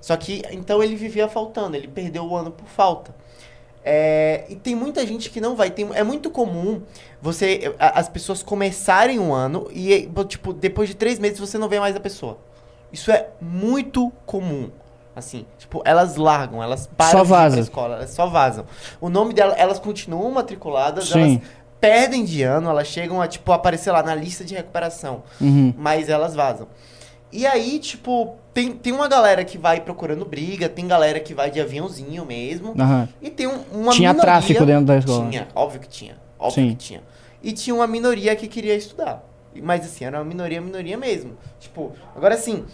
[0.00, 3.14] Só que, então ele vivia faltando, ele perdeu o ano por falta.
[3.84, 5.70] É, e tem muita gente que não vai.
[5.70, 6.82] Tem, é muito comum
[7.20, 11.78] você as pessoas começarem um ano e, tipo, depois de três meses você não vê
[11.78, 12.45] mais a pessoa.
[12.96, 14.70] Isso é muito comum.
[15.14, 17.60] Assim, tipo, elas largam, elas param Só de ir pra vaza.
[17.60, 18.64] escola, elas só vazam.
[19.00, 21.20] O nome dela, elas continuam matriculadas, Sim.
[21.34, 21.40] elas
[21.78, 25.74] perdem de ano, elas chegam a, tipo, aparecer lá na lista de recuperação Uhum.
[25.76, 26.66] mas elas vazam.
[27.30, 31.50] E aí, tipo, tem, tem uma galera que vai procurando briga, tem galera que vai
[31.50, 33.06] de aviãozinho mesmo, Aham.
[33.20, 34.20] e tem um- uma Tinha minoria...
[34.32, 35.28] tráfico dentro da escola.
[35.28, 36.70] Tinha, óbvio que tinha, óbvio Sim.
[36.70, 37.02] que tinha.
[37.42, 39.22] E tinha uma minoria que queria estudar.
[39.62, 41.36] Mas assim, era uma minoria, minoria mesmo.
[41.58, 42.64] Tipo, agora assim,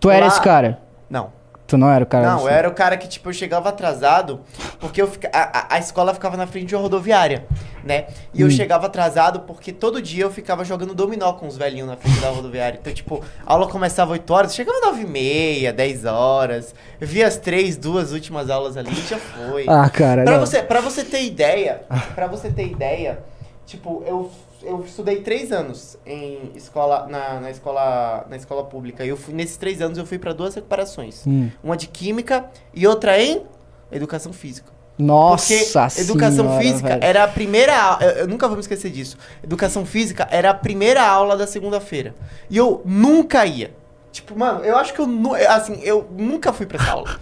[0.00, 0.80] Tu era Lá- esse cara?
[1.08, 1.34] não.
[1.68, 2.24] Tu não era o cara?
[2.30, 4.38] Não, eu era o cara que, tipo, eu chegava atrasado,
[4.78, 5.28] porque eu fica...
[5.32, 7.44] a, a- escola ficava na frente de uma rodoviária,
[7.82, 8.06] né?
[8.32, 8.50] E eu Hum.
[8.52, 12.28] chegava atrasado porque todo dia eu ficava jogando dominó com os velhinhos na frente da
[12.28, 12.78] rodoviária.
[12.80, 16.72] Então, tipo, a aula começava 8 horas, chegava 9 e meia, 10 horas.
[17.00, 19.64] Eu via as três, duas últimas aulas ali e já foi.
[19.68, 20.22] Ah, cara.
[20.22, 20.46] Pra não.
[20.46, 21.82] você, pra você ter ideia,
[22.14, 23.24] pra você ter ideia,
[23.66, 24.30] tipo, eu,
[24.66, 29.04] eu estudei três anos em escola, na, na escola, na escola pública.
[29.04, 31.26] E eu fui, nesses três anos eu fui pra duas recuperações.
[31.26, 31.50] Hum.
[31.62, 33.42] Uma de química e outra em
[33.90, 34.74] educação física.
[34.98, 37.04] Nossa Porque educação senhora, física velho.
[37.04, 38.02] era a primeira aula.
[38.02, 39.16] Eu, eu nunca vou me esquecer disso.
[39.42, 42.14] Educação física era a primeira aula da segunda-feira.
[42.48, 43.74] E eu nunca ia.
[44.10, 45.06] Tipo, mano, eu acho que eu,
[45.50, 47.20] assim, eu nunca fui pra essa aula.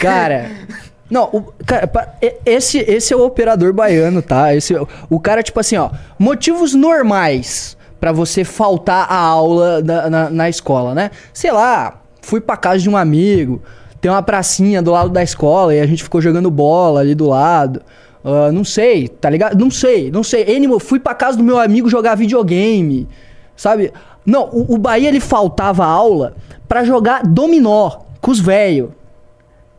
[0.00, 0.50] Cara.
[1.08, 1.88] Não, o, cara,
[2.44, 4.54] esse, esse é o operador baiano, tá?
[4.54, 4.74] Esse,
[5.08, 5.90] o cara, tipo assim, ó.
[6.18, 11.10] Motivos normais pra você faltar a aula da- na, na escola, né?
[11.32, 13.62] Sei lá, fui pra casa de um amigo,
[14.00, 17.28] tem uma pracinha do lado da escola e a gente ficou jogando bola ali do
[17.28, 17.82] lado.
[18.24, 19.56] Ah, não sei, tá ligado?
[19.58, 20.42] Não sei, não sei.
[20.56, 23.06] Animo, fui pra casa do meu amigo jogar videogame,
[23.56, 23.92] sabe?
[24.24, 26.34] Não, o, o Bahia ele faltava aula
[26.68, 27.90] pra jogar dominó
[28.20, 28.88] com os velhos.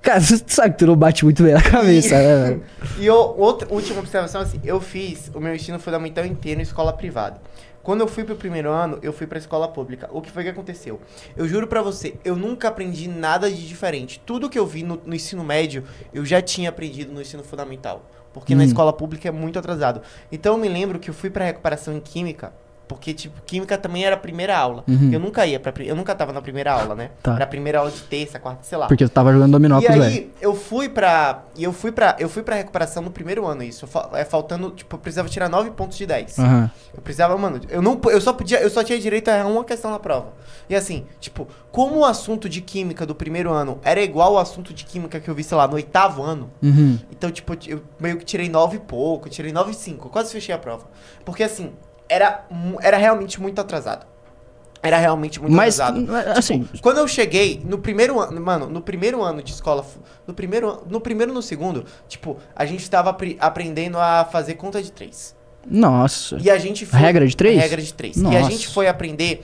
[0.08, 2.64] Cara, você sabe que tu não bate muito bem na cabeça, né, velho?
[2.98, 6.94] E eu, outra última observação, assim, eu fiz o meu ensino fundamental inteiro em escola
[6.94, 7.42] privada.
[7.84, 10.08] Quando eu fui pro primeiro ano, eu fui pra escola pública.
[10.14, 11.02] O que foi que aconteceu?
[11.36, 14.22] Eu juro pra você, eu nunca aprendi nada de diferente.
[14.26, 18.10] Tudo que eu vi no, no ensino médio, eu já tinha aprendido no ensino fundamental.
[18.34, 18.68] Porque na Hum.
[18.68, 20.02] escola pública é muito atrasado.
[20.32, 22.54] Então eu me lembro que eu fui pra recuperação em química.
[22.88, 24.84] Porque, tipo, química também era a primeira aula.
[24.88, 25.12] Uhum.
[25.12, 25.74] Eu nunca ia pra.
[25.84, 27.10] Eu nunca tava na primeira aula, né?
[27.22, 27.34] Tá.
[27.36, 28.88] Era a primeira aula de terça, quarta, sei lá.
[28.88, 30.30] Porque tu tava jogando dominó E com os aí, velhos.
[30.40, 31.44] eu fui pra.
[31.56, 32.16] E eu fui pra.
[32.18, 33.86] Eu fui pra recuperação no primeiro ano, isso.
[34.14, 36.40] É, faltando, tipo, eu precisava tirar 9 pontos de 10.
[36.40, 36.72] Aham.
[36.96, 39.66] Eu precisava, mano, eu não eu só podia, eu só tinha direito a errar uma
[39.66, 40.34] questão na prova.
[40.70, 44.74] E assim, tipo, como o assunto de química do primeiro ano era igual ao assunto
[44.74, 46.98] de química que eu vi, sei lá, no oitavo ano, Uhum.
[47.12, 50.54] então, tipo, eu meio que tirei 9 e pouco, tirei 9 e 5, quase fechei
[50.56, 50.86] a prova.
[51.24, 51.72] Porque assim,
[52.10, 52.46] era
[52.82, 54.06] era realmente muito atrasado.
[54.82, 56.38] Era realmente muito Mas, atrasado.
[56.38, 59.84] assim, Quando eu cheguei no primeiro ano, mano, no primeiro ano de escola,
[60.26, 64.82] no primeiro, no primeiro e no segundo, tipo, a gente tava aprendendo a fazer conta
[64.82, 65.36] de três.
[65.66, 66.38] nossa.
[66.40, 67.00] E a gente foi.
[67.00, 67.60] Regra de três?
[67.60, 68.18] Regra de três.
[68.18, 68.52] E a Nossa.
[68.52, 69.44] gente foi aprender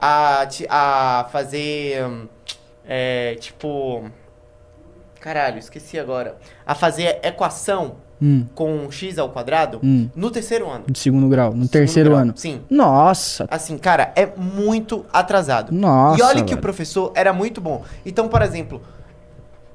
[0.00, 2.04] a, a fazer.
[2.86, 4.04] É, tipo.
[5.18, 6.36] Caralho, esqueci agora.
[6.66, 10.08] A fazer equação Hum, com x ao quadrado hum.
[10.14, 10.84] no terceiro ano.
[10.88, 12.22] De segundo grau, no Segundo terceiro grau.
[12.22, 12.32] ano.
[12.36, 12.60] Sim.
[12.70, 13.46] Nossa.
[13.50, 15.72] Assim, cara, é muito atrasado.
[15.72, 16.20] Nossa.
[16.20, 16.58] e olha que velho.
[16.58, 17.82] o professor era muito bom.
[18.06, 18.80] Então, por exemplo,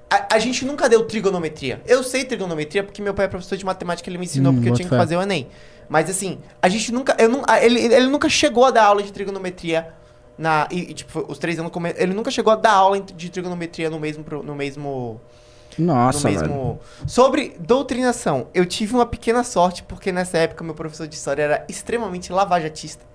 [0.09, 1.81] a, a gente nunca deu trigonometria.
[1.85, 4.69] Eu sei trigonometria porque meu pai é professor de matemática, ele me ensinou Hum, porque
[4.69, 5.47] eu tinha que fazer o Enem.
[5.87, 7.15] Mas assim, a gente nunca.
[7.19, 9.87] Eu não, ele, ele nunca chegou a dar aula de trigonometria
[10.37, 10.67] na.
[10.71, 11.71] E, e, tipo, os três anos.
[11.97, 14.23] Ele nunca chegou a dar aula de trigonometria no mesmo.
[14.43, 15.19] No mesmo
[15.79, 16.49] Nossa, no velho.
[16.49, 16.79] mesmo.
[17.07, 21.65] Sobre doutrinação, eu tive uma pequena sorte, porque nessa época meu professor de história era
[21.69, 23.09] extremamente lavajatista.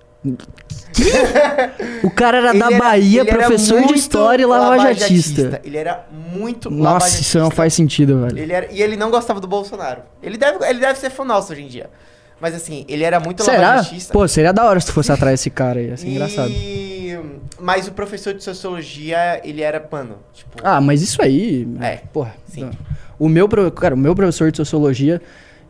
[2.03, 5.61] O cara era Ele da Bahia, era professor de história e lavajatista.
[5.63, 8.39] Ele era muito Nossa, isso não faz sentido, velho.
[8.39, 10.03] Ele era, e ele não gostava do Bolsonaro.
[10.23, 11.91] Ele deve, ele deve ser fã nosso hoje em dia.
[12.41, 13.77] Mas assim, ele era muito Será?
[13.77, 14.13] lavajatista.
[14.13, 15.89] Pô, seria da hora se tu fosse atrás desse cara aí.
[15.89, 16.11] Ia ser e...
[16.11, 16.51] engraçado.
[17.65, 20.59] Mas o professor de sociologia, ele era, mano, tipo...
[20.63, 21.67] Ah, mas isso aí.
[21.81, 22.35] É, Porra.
[22.47, 22.71] sim.
[23.19, 25.19] O meu, cara, o meu professor de sociologia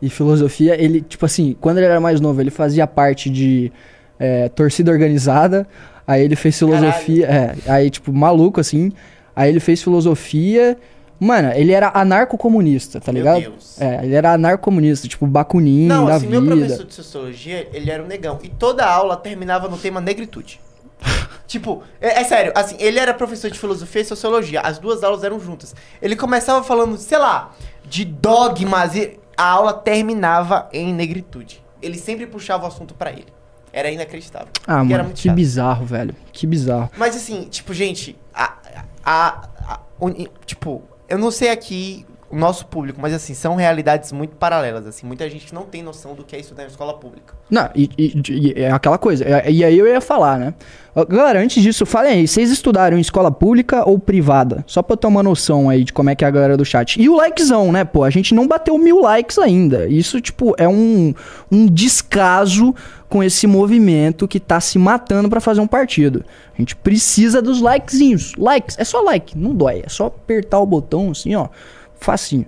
[0.02, 3.70] e filosofia, ele, tipo assim, quando ele era mais novo, ele fazia parte de
[4.18, 5.68] é, torcida organizada.
[6.04, 7.26] Aí ele fez filosofia.
[7.26, 8.90] É, aí, tipo, maluco, assim.
[9.37, 10.76] Aí ele fez filosofia.
[11.20, 13.40] Mano, ele era anarco-comunista, tá Meu ligado?
[13.40, 13.80] Deus.
[13.80, 16.40] É, ele era anarco-comunista, tipo, Bakunin Não, da assim, vida.
[16.40, 18.40] meu professor de sociologia, ele era um negão.
[18.42, 20.61] E toda aula terminava no tema negritude.
[21.46, 24.60] tipo, é, é sério, assim, ele era professor de filosofia e sociologia.
[24.60, 25.74] As duas aulas eram juntas.
[26.00, 27.52] Ele começava falando, sei lá,
[27.84, 31.62] de dogmas e a aula terminava em negritude.
[31.82, 33.26] Ele sempre puxava o assunto pra ele.
[33.72, 34.48] Era inacreditável.
[34.66, 35.34] Ah, Porque era mano, muito que chato.
[35.34, 36.14] bizarro, velho.
[36.32, 36.90] Que bizarro.
[36.96, 38.54] Mas assim, tipo, gente, a,
[39.04, 44.10] a, a- uni- tipo, eu não sei aqui o nosso público, mas assim, são realidades
[44.12, 47.34] muito paralelas, assim, muita gente não tem noção do que é estudar em escola pública.
[47.48, 49.24] Não, e, e- e- é aquela coisa.
[49.24, 50.54] é- E aí eu ia falar, né?
[51.08, 54.64] Galera, antes disso, falem aí, vocês estudaram em escola pública ou privada?
[54.66, 56.64] Só pra eu ter uma noção aí de como é que é a galera do
[56.64, 57.00] chat.
[57.00, 58.04] E o likezão, né, pô?
[58.04, 59.86] A gente não bateu mil likes ainda.
[59.88, 61.12] Isso, tipo, é um,
[61.50, 62.74] um descaso
[63.08, 66.24] com esse movimento que tá se matando pra fazer um partido.
[66.56, 68.32] A gente precisa dos likezinhos.
[68.36, 69.82] Likes, é só like, não dói.
[69.84, 71.48] É só apertar o botão assim, ó.
[71.98, 72.46] Facinho.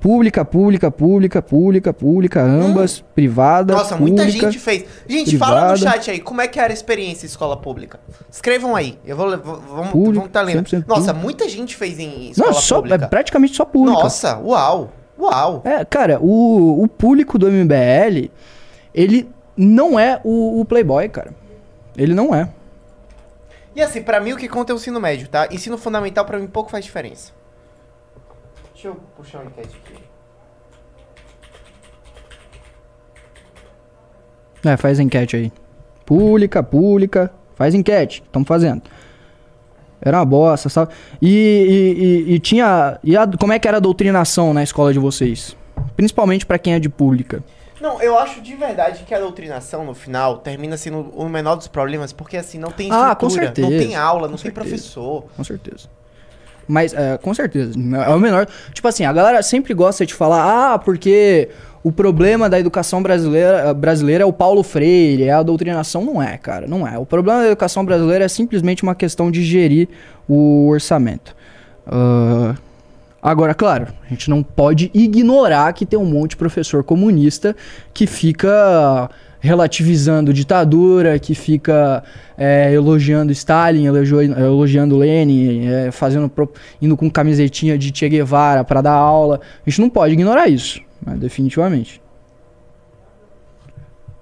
[0.00, 3.74] Pública, pública, pública, pública, pública, ambas, privada.
[3.74, 4.46] Nossa, muita pública.
[4.52, 4.84] gente fez.
[5.08, 5.96] Gente, fala no privada.
[5.96, 7.98] chat aí, como é que era a experiência em escola pública?
[8.30, 10.62] Escrevam aí, eu vou, vamos, Público, vamos tá lendo.
[10.62, 11.18] 100% Nossa, público.
[11.20, 13.08] muita gente fez em escola Não, só, é pública.
[13.08, 14.02] praticamente só pública.
[14.04, 15.62] Nossa, uau, uau.
[15.64, 18.30] É, cara, o, o público do MBL,
[18.94, 21.34] ele não é o, o Playboy, cara.
[21.96, 22.48] Ele não é.
[23.74, 25.48] E assim, pra mim o que conta é o ensino médio, tá?
[25.50, 27.32] Ensino fundamental pra mim pouco faz diferença.
[28.80, 29.98] Deixa eu puxar uma enquete aqui.
[34.64, 35.52] É, faz enquete aí.
[36.06, 38.22] Pública, pública, faz enquete.
[38.24, 38.82] Estamos fazendo.
[40.00, 40.92] Era uma bosta, sabe?
[41.20, 43.00] E, e, e- e tinha.
[43.02, 45.56] E a- como é que era a doutrinação na escola de vocês?
[45.96, 47.42] Principalmente pra quem é de pública.
[47.80, 51.66] Não, eu acho de verdade que a doutrinação no final termina sendo o menor dos
[51.66, 54.52] problemas, porque assim, não tem Ah, estrutura, com certeza, não tem aula, não com tem
[54.52, 54.68] certeza.
[54.68, 55.24] professor.
[55.36, 55.88] Com certeza.
[56.68, 57.72] Mas, é, com certeza.
[58.06, 58.46] É o menor.
[58.72, 61.48] Tipo assim, a galera sempre gosta de falar, ah, porque
[61.82, 66.04] o problema da educação brasileira, brasileira é o Paulo Freire, é a doutrinação.
[66.04, 66.98] Não é, cara, não é.
[66.98, 69.88] O problema da educação brasileira é simplesmente uma questão de gerir
[70.28, 71.34] o orçamento.
[71.86, 72.54] Ah,
[73.22, 77.56] agora, claro, a gente não pode ignorar que tem um monte de professor comunista
[77.94, 79.08] que fica
[79.40, 82.02] relativizando ditadura, que fica
[82.36, 86.30] é, elogiando Stalin, elogio- elogiando Lenin, é, fazendo
[86.80, 89.40] indo com camisetinha de Che Guevara para dar aula.
[89.66, 92.00] A gente não pode ignorar isso, né, definitivamente.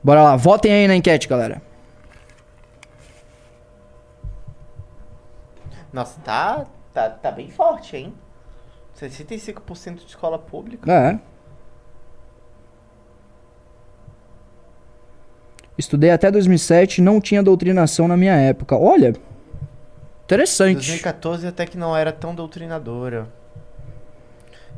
[0.03, 1.61] Bora lá, votem aí na enquete, galera.
[5.93, 8.15] Nossa, tá, tá, tá bem forte, hein?
[9.01, 10.91] 65% de escola pública.
[10.91, 11.19] É.
[15.79, 18.77] Estudei até 2007 não tinha doutrinação na minha época.
[18.77, 19.15] Olha,
[20.25, 20.77] interessante.
[20.77, 23.29] 2014 até que não era tão doutrinadora.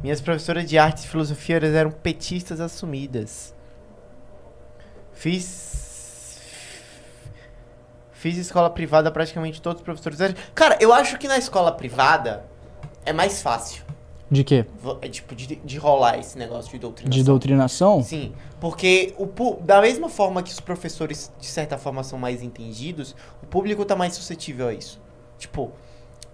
[0.03, 3.55] Minhas professoras de arte e filosofia eram petistas assumidas.
[5.13, 6.39] Fiz.
[8.13, 10.19] Fiz escola privada, praticamente todos os professores.
[10.55, 12.45] Cara, eu acho que na escola privada
[13.05, 13.88] é mais fácil.
[14.31, 14.67] De quê?
[15.01, 17.19] É tipo de, de rolar esse negócio de doutrinação.
[17.19, 18.03] De doutrinação?
[18.03, 19.27] Sim, porque o,
[19.63, 23.97] da mesma forma que os professores, de certa forma, são mais entendidos, o público tá
[23.97, 25.01] mais suscetível a isso.
[25.39, 25.71] Tipo,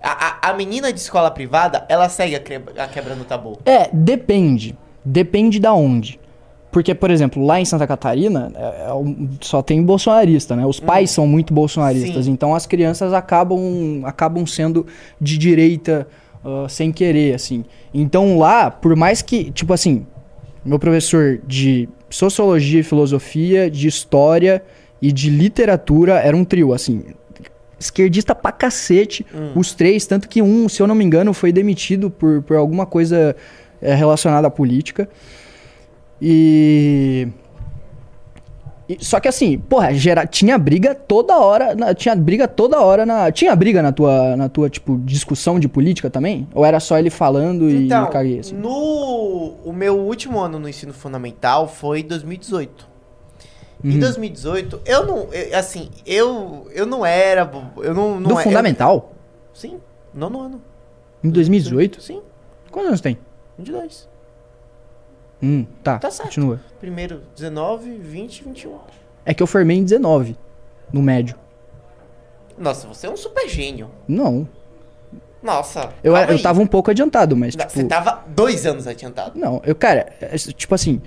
[0.03, 3.59] a, a, a menina de escola privada, ela segue a, cre- a quebrando o tabu.
[3.65, 4.77] É, depende.
[5.05, 6.19] Depende da onde.
[6.73, 8.89] Porque, por exemplo, lá em Santa Catarina, é- é
[9.41, 10.67] só tem bolsonarista, né?
[10.67, 12.33] Os pais são muito bolsonaristas, Sim.
[12.33, 14.85] então as crianças acabam, acabam sendo
[15.21, 16.09] de direita
[16.45, 17.65] ah, sem querer, assim.
[17.93, 20.07] Então lá, por mais que, tipo assim,
[20.65, 24.63] meu professor de sociologia e filosofia, de história
[25.01, 27.03] e de literatura era um trio, assim.
[27.79, 32.09] Esquerdista pra cacete, os três, tanto que um, se eu não me engano, foi demitido
[32.09, 33.35] por, por alguma coisa
[33.83, 35.09] é, relacionada à política.
[36.21, 37.29] E.
[38.89, 41.75] e- só que assim, porra, gera, tinha briga toda hora.
[41.75, 43.31] na- tinha briga toda hora na.
[43.33, 46.47] Tinha briga na tua, na tua, tipo, discussão de política também?
[46.55, 48.55] Ou era só ele falando e Então, caguei assim?
[48.55, 52.87] no o meu último ano no ensino fundamental foi 2018.
[53.83, 53.99] Em Uhum.
[54.01, 58.45] 2018, eu não, eu- assim, eu eu não era, eu não não Do é- eu-
[58.45, 59.13] fundamental?
[59.53, 59.79] sim,
[60.15, 60.63] nono ano.
[61.23, 62.01] Em 2018?
[62.03, 62.21] Sim,
[62.71, 63.17] Quantos anos tem?
[63.59, 64.09] 22.
[65.45, 65.99] Hum, tá.
[65.99, 66.29] Tá certo.
[66.29, 66.61] Continua.
[66.81, 68.79] Primeiro 19, 20, 21.
[69.27, 70.37] É que eu formei em 19,
[70.93, 71.37] no médio.
[72.57, 73.91] Nossa, você é um super gênio.
[74.09, 74.49] Não.
[75.43, 75.91] Nossa.
[76.03, 76.43] Eu, eu aí.
[76.43, 77.79] tava um pouco adiantado, mas, Não, tipo.
[77.79, 79.39] Você tava dois anos adiantado.
[79.39, 81.03] Não, eu, cara, é, tipo assim,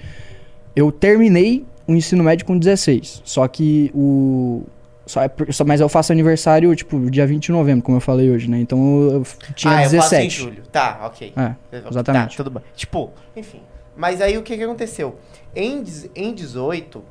[0.75, 3.23] eu terminei o ensino médio com 16.
[3.25, 4.63] Só que o.
[5.07, 8.29] Só é só- mas eu faço aniversário, tipo, dia 20 de novembro, como eu falei
[8.29, 8.59] hoje, né?
[8.59, 8.77] Então
[9.09, 9.23] eu
[9.55, 10.29] tinha ah, eu faço em 17.
[10.35, 10.63] julho.
[10.71, 11.33] Tá, ok.
[11.35, 12.37] É, exatamente.
[12.37, 12.63] Tá, tudo bem.
[12.75, 13.61] Tipo, enfim.
[13.97, 15.17] Mas aí o que que aconteceu?
[15.55, 15.83] Em,
[16.15, 17.03] em 18,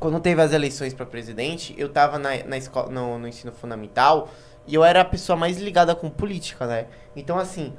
[0.00, 4.28] quando teve as eleições pra presidente, eu tava na, na escola, no, no ensino fundamental
[4.66, 6.86] e eu era a pessoa mais ligada com política, né?
[7.14, 7.72] Então, assim,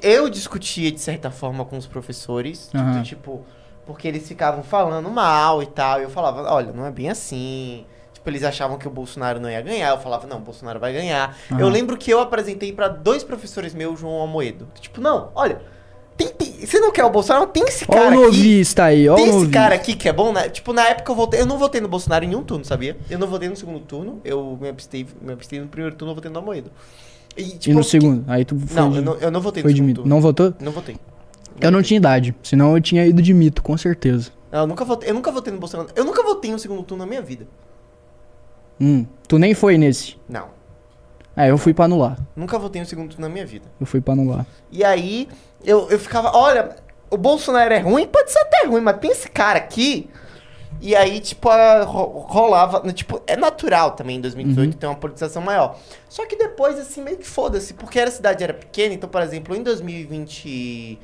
[0.00, 3.02] eu discutia de certa forma com os professores, Aham.
[3.02, 3.44] tipo,
[3.84, 7.84] porque eles ficavam falando mal e tal, e eu falava, olha, não é bem assim.
[8.12, 10.92] Tipo, eles achavam que o Bolsonaro não ia ganhar, eu falava, não, o Bolsonaro vai
[10.92, 11.36] ganhar.
[11.50, 11.60] Aham.
[11.60, 14.68] Eu lembro que eu apresentei pra dois professores meus, João Amoedo.
[14.80, 15.60] Tipo, não, olha,
[16.16, 17.46] tem, tem- você não quer o Bolsonaro?
[17.48, 18.16] Tem esse Ó o cara aqui.
[18.16, 20.48] novista aí, ó o Tem esse cara aqui que é bom, né?
[20.48, 21.40] Tipo, na época eu votei.
[21.40, 22.96] Eu não votei no Bolsonaro em nenhum turno, sabia?
[23.10, 24.20] Eu não votei no segundo turno.
[24.24, 26.70] Eu me abstei, me abstei no primeiro turno, eu votei no Amoedo.
[27.36, 28.24] E, E tipo, no segundo?
[28.26, 30.00] Aí tu foi Não, de, eu não, eu não votei foi no de segundo mito.
[30.02, 30.14] turno.
[30.14, 30.54] Não votou?
[30.60, 30.96] Não votei.
[31.60, 34.30] Eu não tinha idade, senão eu tinha ido de mito, com certeza.
[34.50, 35.10] Não, eu nunca votei.
[35.10, 35.88] Eu nunca votei no Bolsonaro.
[35.94, 37.46] Eu nunca votei no segundo turno na minha vida.
[38.80, 40.16] Hum, tu nem foi nesse.
[40.28, 40.48] Não.
[41.36, 42.18] É, eu fui pra anular.
[42.34, 43.66] Nunca votei no segundo turno na minha vida.
[43.78, 44.46] Eu fui pra anular.
[44.72, 45.28] E aí,
[45.62, 46.76] eu, eu ficava, olha,
[47.10, 50.08] o Bolsonaro é ruim, pode ser até ruim, mas tem esse cara aqui.
[50.80, 55.40] E aí, tipo, a- rolava, né, tipo, é natural também em 2018 ter uma politização
[55.42, 55.78] maior.
[56.08, 59.54] Só que depois, assim, meio que foda-se, porque a cidade era pequena, então, por exemplo,
[59.56, 60.98] em 2020,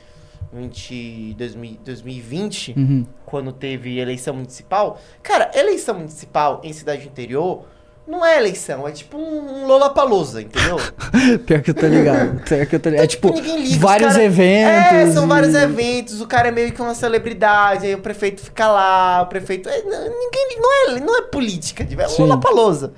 [0.52, 3.06] 20, 2000 2020, Uhum.
[3.24, 7.64] quando teve eleição municipal, cara, eleição municipal em cidade interior
[8.06, 10.76] não é eleição, é tipo um, um Lollapalooza, entendeu?
[11.46, 12.42] Pior que eu tô ligado.
[12.44, 13.04] Pior que eu tô ligado.
[13.04, 14.92] É tipo, liga, os vários cara- eventos.
[14.92, 18.42] É, são e- vários eventos, o cara é meio que uma celebridade, aí o prefeito
[18.42, 19.68] fica lá, o prefeito.
[19.68, 20.58] é, ninguém.
[20.58, 22.24] Não é, não é política, é Sim.
[22.24, 22.92] uma palosa.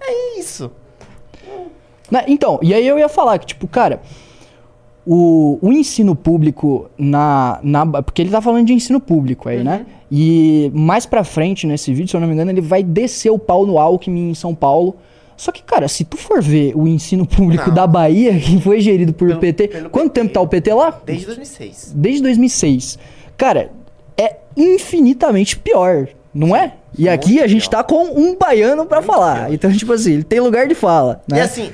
[0.00, 0.70] É isso.
[2.28, 4.00] Então, e aí eu ia falar que, tipo, cara,
[5.06, 7.86] o, o ensino público na, na.
[8.02, 9.86] Porque ele tá falando de ensino público aí, né?
[10.10, 13.38] E mais pra frente nesse vídeo, se eu não me engano, ele vai descer o
[13.38, 14.96] pau no Alckmin em São Paulo.
[15.36, 17.74] Só que, cara, se tu for ver o ensino público Não.
[17.74, 19.68] da Bahia, que foi gerido por Pelo- PT.
[19.68, 20.20] pelo Quanto PT.
[20.20, 21.00] tempo tá o PT lá?
[21.04, 21.92] Desde 2006.
[21.94, 22.98] Desde 2006.
[23.36, 23.70] Cara,
[24.16, 26.74] é infinitamente pior, não é?
[26.96, 27.82] E muito aqui a gente pior.
[27.82, 29.36] tá com um baiano pra Muito falar.
[29.46, 29.52] pior.
[29.54, 31.38] Então, tipo assim, ele tem lugar de fala, né?
[31.38, 31.70] E assim,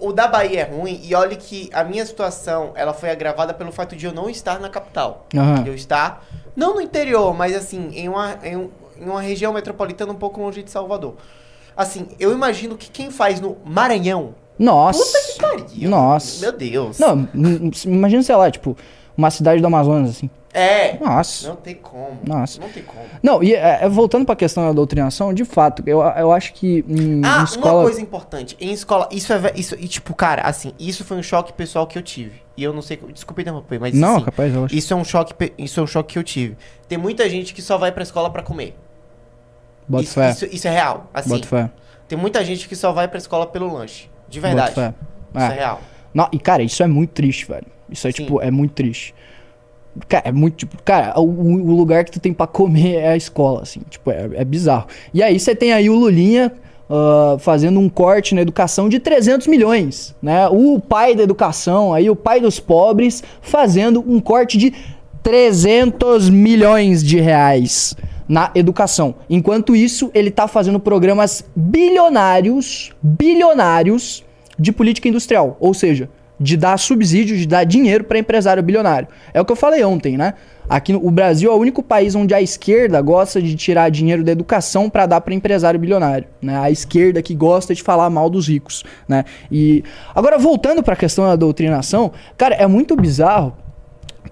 [0.00, 3.52] o, o da Bahia é ruim, e olha que a minha situação ela foi agravada
[3.52, 5.26] pelo fato de eu não estar na capital.
[5.62, 9.52] De eu estar, não no interior, mas assim, em uma, em, um- em uma região
[9.52, 11.16] metropolitana um pouco longe de Salvador.
[11.76, 14.34] Assim, eu imagino que quem faz no Maranhão.
[14.58, 15.02] Nossa.
[15.02, 15.90] Puta que pariu.
[15.90, 16.40] Nossa.
[16.42, 16.98] Meu Deus.
[16.98, 17.26] Não,
[17.86, 18.76] imagina, sei lá, tipo,
[19.16, 20.30] uma cidade do Amazonas, assim.
[20.54, 20.98] É.
[20.98, 21.48] Nossa.
[21.48, 22.18] Não tem como.
[22.26, 22.60] Nossa.
[22.60, 23.00] Não tem como.
[23.22, 26.84] Não, e é, é, voltando pra questão da doutrinação, de fato, eu, eu acho que
[26.86, 27.74] em, Ah, em escola.
[27.78, 28.54] uma coisa importante.
[28.60, 29.52] Em escola, isso é.
[29.54, 32.42] Isso, e tipo, cara, assim, isso foi um choque pessoal que eu tive.
[32.54, 32.98] E eu não sei.
[33.14, 33.94] Desculpa interromper, mas.
[33.94, 34.74] Não, assim, capaz, eu acho.
[34.74, 36.54] Isso é um choque, isso é um choque que eu tive.
[36.86, 38.76] Tem muita gente que só vai pra escola pra comer.
[39.88, 40.30] Bota isso, fé.
[40.30, 41.06] isso, isso é real.
[41.14, 41.70] Assim, Bota fé.
[42.06, 44.10] tem muita gente que só vai pra escola pelo lanche.
[44.28, 44.74] De verdade.
[44.74, 44.94] Bota fé.
[45.34, 45.58] Isso é É.
[45.60, 45.80] real.
[46.12, 47.66] Não, e cara, isso é muito triste, velho.
[47.92, 48.24] Isso é Sim.
[48.24, 49.14] tipo, é muito triste.
[50.08, 53.16] Cara, é muito tipo, cara, o, o lugar que tu tem pra comer é a
[53.16, 54.86] escola, assim, tipo, é, é bizarro.
[55.12, 56.50] E aí você tem aí o Lulinha
[56.94, 60.46] ah, fazendo um corte na educação de 300 milhões, né?
[60.48, 64.74] O pai da educação, aí o pai dos pobres, fazendo um corte de
[65.22, 67.96] 300 milhões de reais
[68.28, 69.14] na educação.
[69.30, 74.22] Enquanto isso, ele tá fazendo programas bilionários, bilionários
[74.58, 76.10] de política industrial, ou seja,
[76.42, 79.08] de dar subsídio, de dar dinheiro para empresário bilionário.
[79.32, 80.34] É o que eu falei ontem, né?
[80.68, 84.24] Aqui no o Brasil é o único país onde a esquerda gosta de tirar dinheiro
[84.24, 86.58] da educação para dar para empresário bilionário, né?
[86.58, 89.24] A esquerda que gosta de falar mal dos ricos, né?
[89.50, 89.84] E
[90.14, 93.56] agora voltando para a questão da doutrinação, cara, é muito bizarro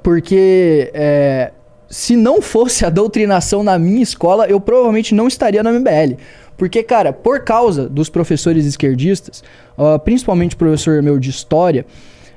[0.02, 1.52] porque é,
[1.88, 6.16] se não fosse a doutrinação na minha escola, eu provavelmente não estaria na MBL.
[6.60, 9.42] Porque, cara, por causa dos professores esquerdistas,
[9.78, 11.86] ah, principalmente o professor meu de história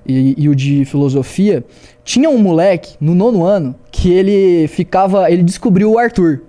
[0.07, 1.61] e, e o de filosofia,
[2.05, 5.29] tinha um moleque no nono ano que ele ficava.
[5.29, 6.39] Ele descobriu o Arthur.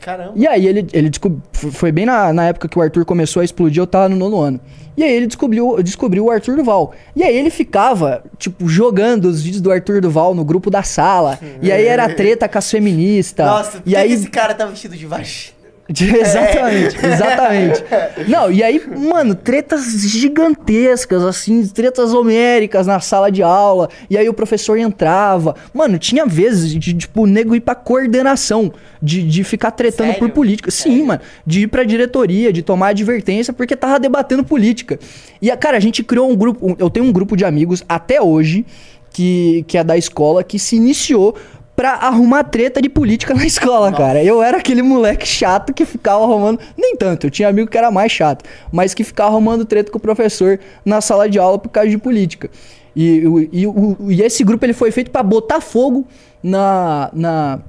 [0.00, 0.34] Caramba.
[0.36, 3.40] E aí ele, ele descob- f- foi bem na, na época que o Arthur começou
[3.40, 4.60] a explodir, eu tava no nono ano.
[4.96, 6.92] E aí ele descobriu, descobriu o Arthur Duval.
[7.16, 11.40] E aí ele ficava, tipo, jogando os vídeos do Arthur Duval no grupo da sala.
[11.60, 13.44] E aí era treta com as feministas.
[13.46, 15.58] Nossa, e que aí esse cara tá vestido de vagina?
[15.90, 17.84] Exatamente, exatamente.
[18.28, 23.88] Não, e aí, mano, tretas gigantescas, assim, tretas homéricas na sala de aula.
[24.08, 25.54] E aí o professor entrava.
[25.74, 28.72] Mano, tinha vezes de, tipo, o nego ir pra coordenação,
[29.02, 30.20] de, de ficar tretando Sério?
[30.20, 30.70] por política.
[30.70, 31.06] Sim, Sério?
[31.06, 34.98] mano, de ir pra diretoria, de tomar advertência, porque tava debatendo política.
[35.42, 36.76] E, a- cara, a gente criou um grupo.
[36.78, 38.64] Eu tenho um grupo de amigos até hoje,
[39.12, 41.34] que, que é da escola, que se iniciou
[41.80, 44.22] pra arrumar treta de política na escola, cara.
[44.22, 46.60] Eu era aquele moleque chato que ficava arrumando.
[46.76, 49.96] Nem tanto, eu tinha amigo que era mais chato, mas que ficava arrumando treta com
[49.96, 52.50] o professor na sala de aula por causa de política.
[52.94, 56.06] E, e, o- e esse grupo ele foi feito pra botar fogo
[56.42, 57.60] na, na,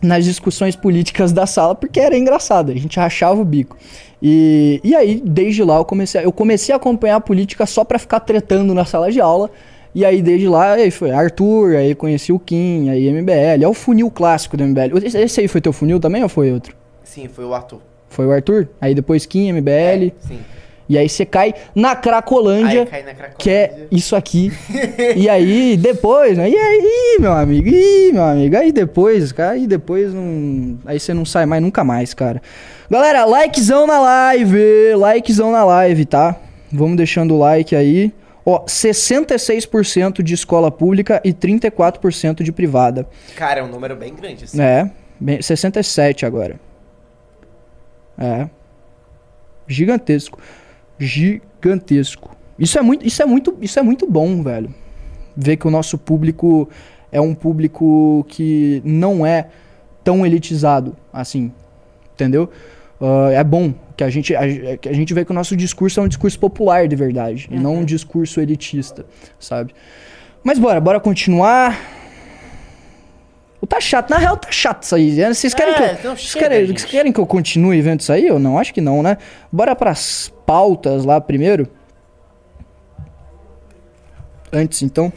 [0.00, 3.76] nas discussões políticas da sala, porque era engraçado, a gente rachava o bico.
[4.22, 7.82] E, e aí, desde lá, eu comecei, a- eu comecei a acompanhar a política só
[7.82, 9.50] pra ficar tretando na sala de aula.
[9.98, 13.64] E aí, desde lá, aí foi Arthur, aí conheci o Kim, aí MBL.
[13.64, 14.96] É o funil clássico do MBL.
[15.04, 16.72] Esse- aí foi teu funil também ou foi outro?
[17.02, 17.80] Sim, foi o Arthur.
[18.08, 18.68] Foi o Arthur?
[18.80, 20.12] Aí depois Kim, MBL.
[20.20, 20.38] Sim.
[20.88, 23.34] E aí você cai na Cracolândia, cai na Cracolândia.
[23.38, 24.52] que é isso aqui.
[25.16, 26.48] e aí depois, né?
[26.48, 27.68] E aí, meu amigo?
[27.68, 28.56] Ih, meu amigo.
[28.56, 30.78] Aí depois, cara, aí depois não.
[30.86, 32.40] Aí você não sai mais nunca mais, cara.
[32.88, 34.94] Galera, likezão na live.
[34.96, 36.36] Likezão na live, tá?
[36.72, 38.12] Vamos deixando o like aí.
[38.50, 43.06] Ó, 66% de escola pública e 34% de privada.
[43.36, 44.58] Cara, é um número bem grande, assim.
[44.58, 44.90] É,
[45.20, 46.58] bem, 67 agora.
[48.16, 48.48] É.
[49.66, 50.38] Gigantesco.
[50.98, 52.34] Gigantesco.
[52.58, 54.74] Isso é muito, isso é muito, isso é muito bom, velho.
[55.36, 56.70] Ver que o nosso público
[57.12, 59.48] é um público que não é
[60.02, 61.52] tão elitizado assim,
[62.14, 62.50] entendeu?
[63.00, 66.00] Ah, é bom que a gente a, que a gente vê que o nosso discurso
[66.00, 69.06] é um discurso popular de verdade e não um discurso elitista,
[69.38, 69.74] sabe?
[70.42, 71.78] Mas bora, bora continuar.
[73.60, 75.10] O tá chato, na real tá chato isso aí.
[75.10, 75.34] né?
[75.34, 78.00] Vocês querem, É, que, eu, então vocês chega, querem, vocês querem que eu continue vendo
[78.00, 78.26] isso aí?
[78.26, 79.18] Eu não, acho que não, né?
[79.50, 81.68] Bora pras pautas lá primeiro.
[84.52, 85.12] Antes, então.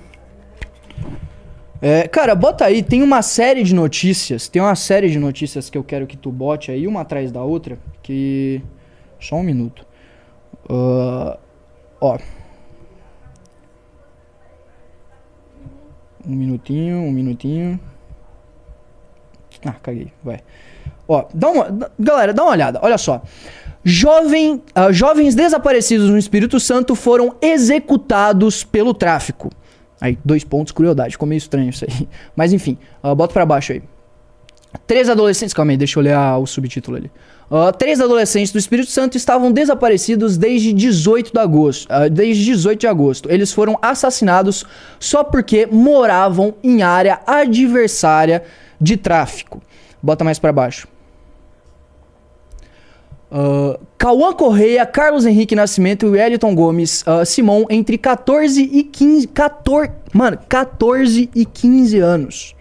[1.82, 5.78] É, cara, bota aí, tem uma série de notícias, tem uma série de notícias que
[5.78, 8.62] eu quero que tu bote aí, uma atrás da outra, que...
[9.20, 9.86] Só um minuto.
[10.70, 11.38] Ah,
[12.00, 12.18] ó.
[16.28, 17.80] Um minutinho, um minutinho.
[19.66, 20.40] Ah, caguei, vai.
[21.08, 23.22] Ó, dá uma, galera, dá uma olhada, olha só.
[23.84, 29.52] Jovem, ah, jovens desaparecidos no Espírito Santo foram executados pelo tráfico.
[30.02, 31.12] Aí, dois pontos, crueldade.
[31.14, 32.08] Ficou meio estranho isso aí.
[32.36, 33.82] Mas enfim, ah, bota pra baixo aí.
[34.88, 35.54] Três adolescentes.
[35.54, 37.12] Calma aí, deixa eu ler a- o subtítulo ali.
[37.52, 41.86] Ah, três adolescentes do Espírito Santo estavam desaparecidos desde 18 de agosto.
[41.89, 43.30] ah, desde 18 de agosto.
[43.30, 44.66] Eles foram assassinados
[44.99, 48.43] só porque moravam em área adversária
[48.80, 49.62] de tráfico.
[50.02, 50.88] Bota mais pra baixo.
[53.32, 59.28] Uh, Cauã Correia, Carlos Henrique Nascimento e Wellington Gomes ah, Simão entre 14 e 15.
[59.28, 62.56] 14, mano, 14 e 15 anos.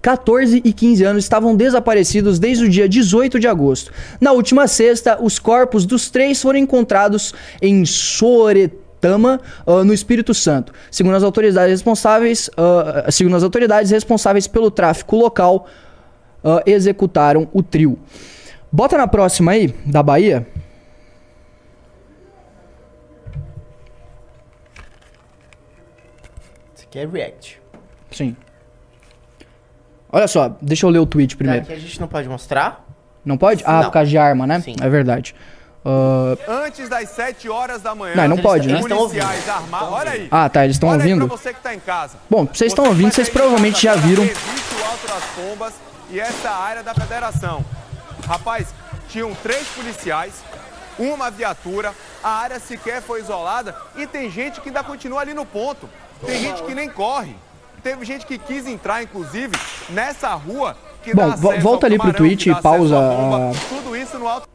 [0.00, 3.92] 14 e 15 anos estavam desaparecidos desde o dia 18 de agosto.
[4.20, 10.72] Na última sexta, os corpos dos três foram encontrados em Soretama, ah, no Espírito Santo.
[10.90, 15.66] Segundo as autoridades responsáveis, ah, segundo as autoridades responsáveis pelo tráfico local,
[16.44, 17.98] ah, executaram o trio.
[18.72, 20.46] Bota na próxima aí, da Bahia.
[26.74, 27.60] Isso aqui é React.
[28.10, 28.36] Sim.
[30.12, 31.62] Olha só, deixa eu ler o tweet primeiro.
[31.62, 32.84] Aqui a gente não pode mostrar?
[33.24, 33.62] Não pode?
[33.66, 33.84] Ah, Não.
[33.84, 34.60] por causa de arma, né?
[34.60, 34.74] Sim.
[34.80, 35.34] É verdade.
[35.84, 38.14] Ah, Antes das 7 horas da manhã.
[38.16, 38.74] Não, não pode, né?
[38.74, 39.22] eles estão ouvindo.
[39.24, 39.88] policiais armados.
[39.92, 40.28] Olha aí.
[40.30, 41.28] ah, tá, eles estão ouvindo.
[41.28, 42.16] pra você que tá em casa.
[42.28, 44.22] Bom, vocês estão ouvindo, vocês provavelmente já casa, viram.
[44.24, 45.74] Existe o Alto das Pombas
[46.10, 47.64] e essa área da federação.
[48.30, 48.68] Rapaz,
[49.08, 50.32] tinham três policiais,
[50.96, 55.44] uma viatura, a área sequer foi isolada e tem gente que ainda continua ali no
[55.44, 55.90] ponto.
[56.24, 57.34] Tem gente que nem corre.
[57.82, 59.50] Teve gente que quis entrar, inclusive,
[59.88, 61.28] nessa rua que Bom,
[61.60, 64.46] volta ali pro tweet e pausa bomba, Tudo isso no alto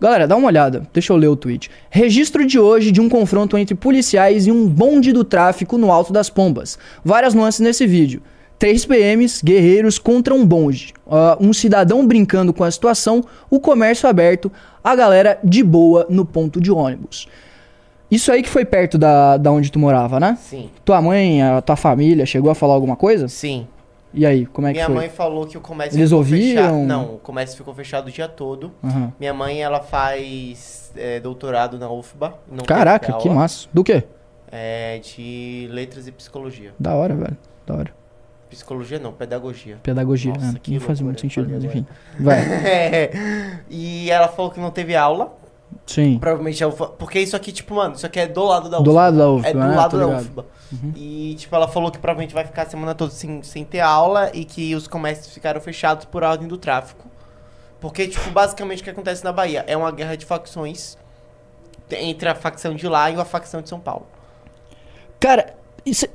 [0.00, 0.86] Galera, dá uma olhada.
[0.92, 1.68] Deixa eu ler o tweet.
[1.90, 6.12] Registro de hoje de um confronto entre policiais e um bonde do tráfico no Alto
[6.12, 6.78] das Pombas.
[7.04, 8.22] Várias nuances nesse vídeo.
[8.58, 10.92] Três PMs, guerreiros contra um bonde.
[11.08, 14.50] Ah, um cidadão brincando com a situação, o comércio aberto,
[14.82, 17.28] a galera de boa no ponto de ônibus.
[18.10, 20.36] Isso aí que foi perto da, da onde tu morava, né?
[20.40, 20.70] Sim.
[20.84, 23.28] Tua mãe, a tua família chegou a falar alguma coisa?
[23.28, 23.66] Sim.
[24.14, 24.94] E aí, como é que Minha foi?
[24.94, 26.76] mãe falou que o comércio Eles ficou fechado.
[26.78, 28.72] Não, o comércio ficou fechado o dia todo.
[28.82, 29.12] Aham.
[29.20, 32.34] Minha mãe, ela faz é, doutorado na UFBA.
[32.50, 33.68] não Caraca, que massa.
[33.72, 34.02] Do quê?
[34.50, 36.72] É de letras e psicologia.
[36.80, 37.36] Da hora, velho.
[37.66, 37.98] Da hora.
[38.50, 39.78] Psicologia não, pedagogia.
[39.82, 40.60] Pedagogia, Nossa, né?
[40.68, 41.86] Não faz muito sentido, mas enfim.
[42.18, 42.38] Vai.
[42.40, 43.10] É.
[43.70, 45.36] E ela falou que não teve aula.
[45.86, 46.18] Sim.
[46.18, 46.62] Provavelmente.
[46.98, 48.84] Porque isso aqui, tipo, mano, isso aqui é do lado da UFBA.
[48.84, 49.76] Do lado da UFBA, É do né?
[49.76, 50.20] lado Tô da ligado.
[50.22, 50.46] UFBA.
[50.96, 54.30] E, tipo, ela falou que provavelmente vai ficar a semana toda sem, sem ter aula
[54.34, 57.06] e que os comércios ficaram fechados por ordem do tráfico.
[57.80, 60.96] Porque, tipo, basicamente o que acontece na Bahia é uma guerra de facções
[61.90, 64.06] entre a facção de lá e a facção de São Paulo.
[65.20, 66.06] Cara, isso-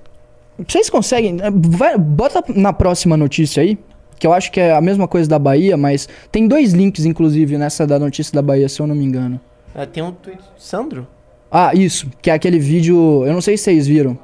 [0.67, 1.37] vocês conseguem.
[1.53, 3.77] vai- bota na próxima notícia aí.
[4.19, 7.57] Que eu acho que é a mesma coisa da Bahia, mas tem dois links, inclusive,
[7.57, 9.39] nessa da notícia da Bahia, se eu não me engano.
[9.75, 11.05] É, tem um tweet do Sandro?
[11.51, 12.07] Ah, isso.
[12.21, 13.23] Que é aquele vídeo.
[13.25, 14.17] Eu não sei se vocês viram.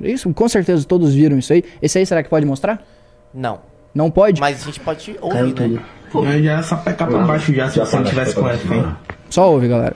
[0.00, 1.64] Isso, com certeza todos viram isso aí.
[1.80, 2.84] Esse aí será que pode mostrar?
[3.32, 3.60] Não.
[3.94, 4.40] Não pode?
[4.40, 5.80] Mas a gente pode ouvir, né?
[6.12, 8.84] Eu já só pecar pra baixo já, se você não tivesse com refém.
[9.30, 9.94] Só ouve, galera.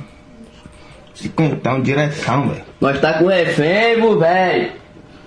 [1.14, 2.62] Cinquentão, direção, velho.
[2.80, 4.72] Nós tá com refém, velho.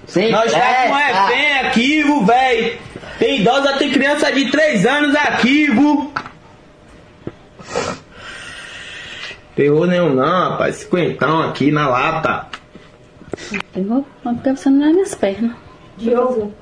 [0.08, 2.78] Sem Nós tá com refém aqui, vô, velho.
[3.20, 6.12] Tem idosa, tem criança de 3 anos aqui, vô.
[9.56, 10.78] Terror nenhum não, rapaz.
[10.78, 12.48] Cinquentão aqui na lata.
[13.76, 15.52] Vou, vou ficar passando nas minhas pernas.
[15.98, 16.54] Diogo.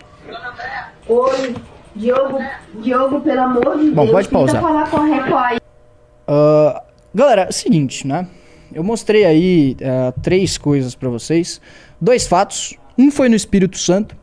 [1.08, 1.56] Oi.
[1.96, 2.40] Diogo,
[2.76, 4.62] Diogo, pelo amor de Bom, Deus, pode pausar.
[4.62, 5.58] falar com a Record aí.
[6.28, 6.84] Ah,
[7.14, 8.28] galera, é o seguinte, né?
[8.74, 11.60] Eu mostrei aí ah, três coisas pra vocês.
[12.00, 12.78] Dois fatos.
[13.00, 14.14] Um foi no Espírito Santo,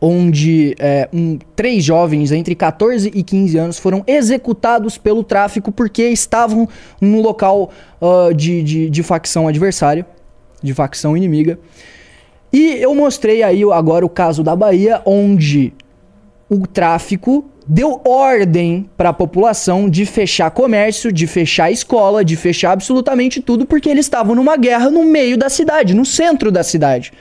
[0.00, 6.04] onde é, um- três jovens entre 14 e 15 anos foram executados pelo tráfico porque
[6.04, 6.68] estavam
[7.00, 7.70] num local
[8.00, 10.06] ah, de, de, de facção adversária,
[10.62, 11.58] de facção inimiga.
[12.52, 15.74] E eu mostrei aí agora o caso da Bahia, onde
[16.48, 22.70] o tráfico deu ordem para a população de fechar comércio, de fechar escola, de fechar
[22.70, 27.12] absolutamente tudo, porque eles estavam numa guerra no meio da cidade, no centro da cidade.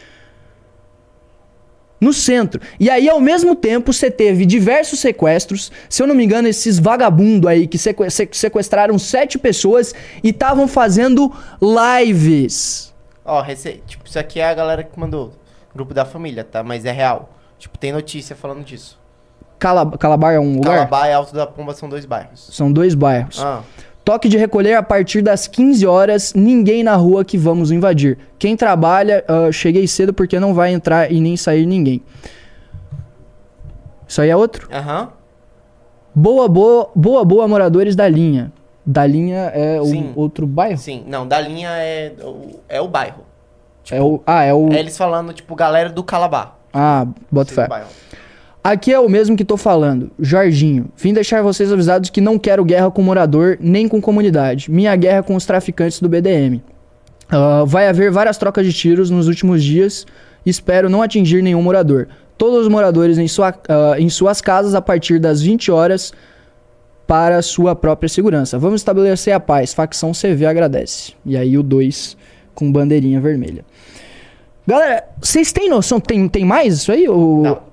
[1.99, 2.61] No centro.
[2.79, 5.71] E aí, ao mesmo tempo, você teve diversos sequestros.
[5.89, 10.29] Se eu não me engano, esses vagabundos aí que seque- se- sequestraram sete pessoas e
[10.29, 11.31] estavam fazendo
[11.61, 12.93] lives.
[13.25, 13.81] Ó, rece...
[13.87, 15.33] tipo, isso aqui é a galera que mandou.
[15.73, 16.63] Grupo da família, tá?
[16.63, 17.29] Mas é real.
[17.59, 18.97] Tipo, tem notícia falando disso.
[19.59, 20.75] Cala- Calabar é um lugar?
[20.87, 22.47] Calabá e Alto da Pomba são dois bairros.
[22.51, 23.39] São dois bairros.
[23.41, 23.61] Ah,
[24.07, 28.17] Toque de recolher a partir das 15 horas, ninguém na rua que vamos invadir.
[28.39, 32.01] Quem trabalha, ah, cheguei cedo porque não vai entrar e nem sair ninguém.
[34.07, 34.69] Isso aí é outro?
[34.71, 35.09] aham.
[36.15, 38.49] Boa, boa, boa, boa, moradores da linha.
[38.85, 40.13] Da linha é o Sim.
[40.15, 40.77] outro bairro?
[40.77, 41.03] Sim.
[41.05, 43.25] Não, da linha é o, é o bairro.
[43.91, 44.71] é o, ah, é o.
[44.71, 46.55] É eles falando, tipo, galera do Calabá.
[46.73, 47.67] Ah, bota fé.
[47.67, 47.89] bairro.
[48.67, 50.11] Aqui é o mesmo que tô falando.
[50.19, 54.69] Jorginho, vim deixar vocês avisados que não quero guerra com morador nem com comunidade.
[54.69, 56.61] Minha guerra é com os traficantes do BDM.
[57.29, 60.05] Ah, vai haver várias trocas de tiros nos últimos dias.
[60.45, 62.09] Espero não atingir nenhum morador.
[62.37, 66.11] Todos os moradores em, sua, ah, em suas casas a partir das 20 horas
[67.07, 68.59] para sua própria segurança.
[68.59, 69.73] Vamos estabelecer a paz.
[69.73, 71.13] Facção CV agradece.
[71.25, 72.17] E aí o 2
[72.53, 73.63] com bandeirinha vermelha.
[74.67, 76.01] Galera, vocês têm noção?
[76.01, 77.07] Tem, tem mais isso aí?
[77.07, 77.43] Ou...
[77.43, 77.66] Não.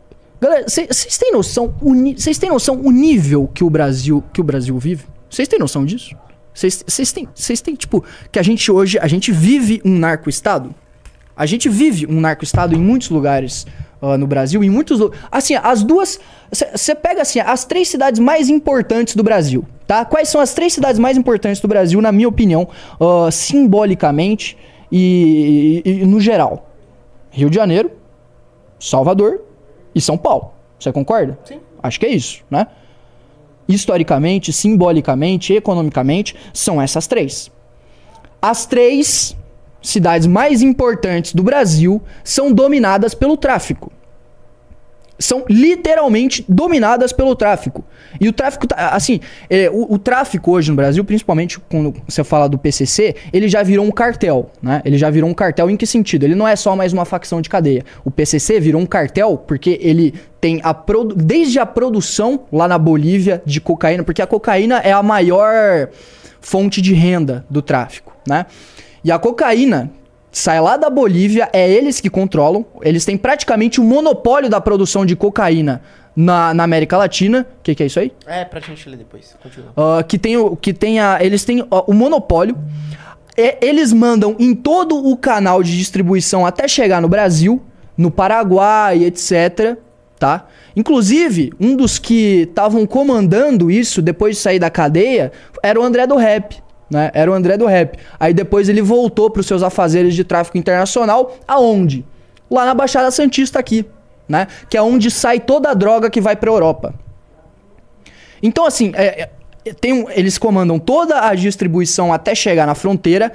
[0.45, 1.75] Galera, vocês têm noção?
[2.15, 5.07] Vocês têm noção o nível que o Brasil que o Brasil vive?
[5.31, 6.15] Vocês têm noção disso?
[6.53, 10.75] Vocês têm, vocês têm tipo que a gente hoje a gente vive um narco-estado?
[11.35, 13.67] A gente vive um narco-estado em muitos lugares
[14.03, 15.01] ah, no Brasil, em muitos
[15.33, 16.21] assim, as duas
[16.53, 19.65] você pega assim, as três cidades mais importantes do Brasil.
[19.87, 20.05] Tá?
[20.05, 22.69] Quais são as três cidades mais importantes do Brasil, na minha opinião,
[23.01, 24.59] ah, simbolicamente
[24.93, 26.71] e, e- e no geral?
[27.31, 27.91] Rio de Janeiro,
[28.79, 29.44] Salvador
[29.95, 30.53] e São Paulo.
[30.79, 31.39] Você concorda?
[31.45, 31.61] Sim.
[31.83, 32.67] Acho que é isso, né?
[33.69, 37.51] Historicamente, simbolicamente, economicamente, são essas três.
[38.41, 39.37] As três
[39.81, 43.93] cidades mais importantes do Brasil são dominadas pelo tráfico.
[45.19, 47.85] São literalmente dominadas pelo tráfico.
[48.21, 52.25] E o tráfico, tá- assim, é, o, o tráfico hoje no Brasil, principalmente quando você
[52.25, 54.83] fala do PCC, ele já virou um cartel, né?
[54.85, 56.25] Ele já virou um cartel em que sentido?
[56.25, 57.85] Ele não é só mais uma facção de cadeia.
[58.05, 62.77] O PCC virou um cartel porque ele tem a produ desde a produção lá na
[62.79, 65.89] Bolívia de cocaína, porque a cocaína é a maior
[66.41, 68.47] fonte de renda do tráfico, né?
[69.03, 69.91] E a cocaína
[70.35, 75.07] sai lá da Bolívia, é eles que controlam, eles têm praticamente o monopólio da produção
[75.07, 75.80] de cocaína
[76.14, 77.47] na, na América Latina.
[77.61, 78.12] O que, que é isso aí?
[78.26, 79.37] É, pra gente ler depois.
[79.41, 79.72] Continua.
[79.76, 82.57] Ah, que tem o que tem a, eles têm o monopólio.
[83.37, 87.62] É, eles mandam em todo o canal de distribuição até chegar no Brasil,
[87.97, 89.76] no Paraguai, etc.
[90.18, 90.47] Tá?
[90.76, 95.32] Inclusive, um dos que estavam comandando isso depois de sair da cadeia
[95.62, 96.62] era o André do Rap.
[96.91, 97.11] Né?
[97.14, 97.99] Era o André do Rap.
[98.20, 101.37] Aí depois ele voltou para os seus afazeres de tráfico internacional.
[101.49, 102.05] Aonde?
[102.51, 103.87] Lá na Baixada Santista aqui.
[104.28, 104.47] Né?
[104.68, 106.95] Que é onde sai toda a droga que vai para Europa.
[108.43, 109.28] Então, assim, é,
[109.64, 113.32] é, um- eles comandam toda a distribuição até chegar na fronteira.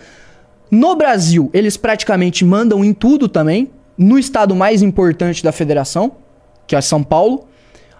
[0.70, 3.72] No Brasil, eles praticamente mandam em tudo também.
[3.98, 6.14] No estado mais importante da federação,
[6.68, 7.48] que é São Paulo,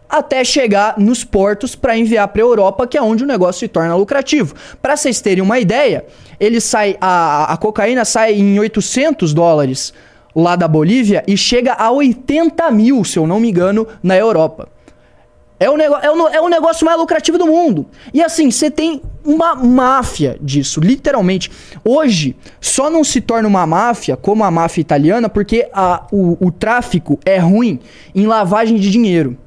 [0.10, 3.96] até chegar nos portos para enviar para Europa, que é onde o negócio se torna
[3.96, 4.56] lucrativo.
[4.82, 6.06] Para vocês terem uma ideia,
[6.40, 9.94] ele sai a, a cocaína sai em 800 dólares
[10.36, 14.68] lá da Bolívia e chega a 80 mil, se eu não me engano, na Europa.
[15.60, 17.86] É o, é, o, é o negócio mais lucrativo do mundo.
[18.14, 21.52] E assim, você tem uma máfia disso, literalmente.
[21.84, 26.50] Hoje, só não se torna uma máfia como a máfia italiana porque a, o, o
[26.50, 27.78] tráfico é ruim
[28.16, 29.38] em lavagem de dinheiro.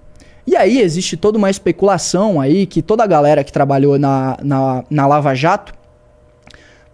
[0.46, 4.84] E aí existe toda uma especulação aí que toda a galera que trabalhou na, na,
[4.90, 5.72] na Lava Jato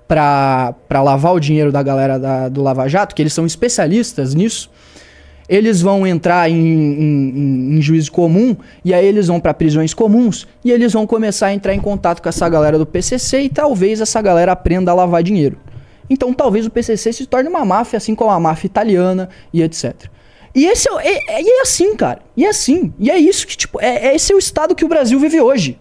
[0.07, 4.70] pra lavar o dinheiro da galera da- do Lava Jato, que eles são especialistas nisso,
[5.49, 10.46] eles vão entrar em, em- em- juízo comum e aí eles vão pra prisões comuns
[10.64, 14.01] e eles vão começar a entrar em contato com essa galera do PCC e talvez
[14.01, 15.59] essa galera aprenda a lavar dinheiro.
[16.11, 19.94] Então talvez o PCC se torne uma máfia assim como a máfia italiana e etc.
[20.59, 22.20] E esse é, é, é assim, cara.
[22.36, 22.92] E é assim.
[22.98, 25.40] E é isso que, tipo, é, é esse é o estado que o Brasil vive
[25.40, 25.78] hoje.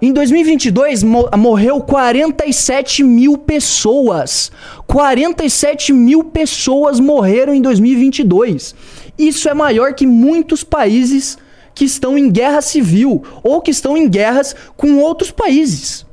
[0.00, 4.50] Em 2022, mo- morreu 47 mil pessoas.
[4.86, 8.74] 47 mil pessoas morreram em 2022.
[9.18, 11.36] Isso é maior que muitos países
[11.74, 16.06] que estão em guerra civil ou que estão em guerras com outros países.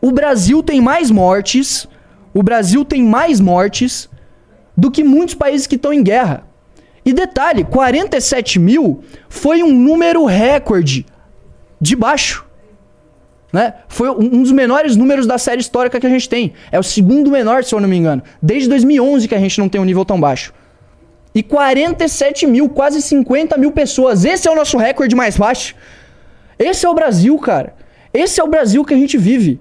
[0.00, 1.86] O Brasil tem mais mortes.
[2.32, 4.08] O Brasil tem mais mortes
[4.74, 6.46] do que muitos países que estão em guerra.
[7.04, 11.04] E detalhe, 47 mil foi um número recorde
[11.80, 12.44] de baixo
[13.54, 13.74] né?
[13.86, 16.54] Foi um dos menores números da série histórica que a gente tem.
[16.72, 18.20] É o segundo menor, se eu não me engano.
[18.42, 20.52] Desde 2011 que a gente não tem um nível tão baixo.
[21.32, 24.24] E 47 mil, quase 50 mil pessoas.
[24.24, 25.76] Esse é o nosso recorde mais baixo.
[26.58, 27.76] Esse é o Brasil, cara.
[28.12, 29.60] Esse é o Brasil que a gente vive.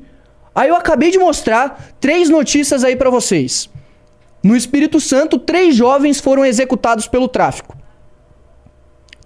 [0.55, 3.69] Aí eu acabei de mostrar três notícias aí pra vocês.
[4.43, 7.77] No Espírito Santo, três jovens foram executados pelo tráfico.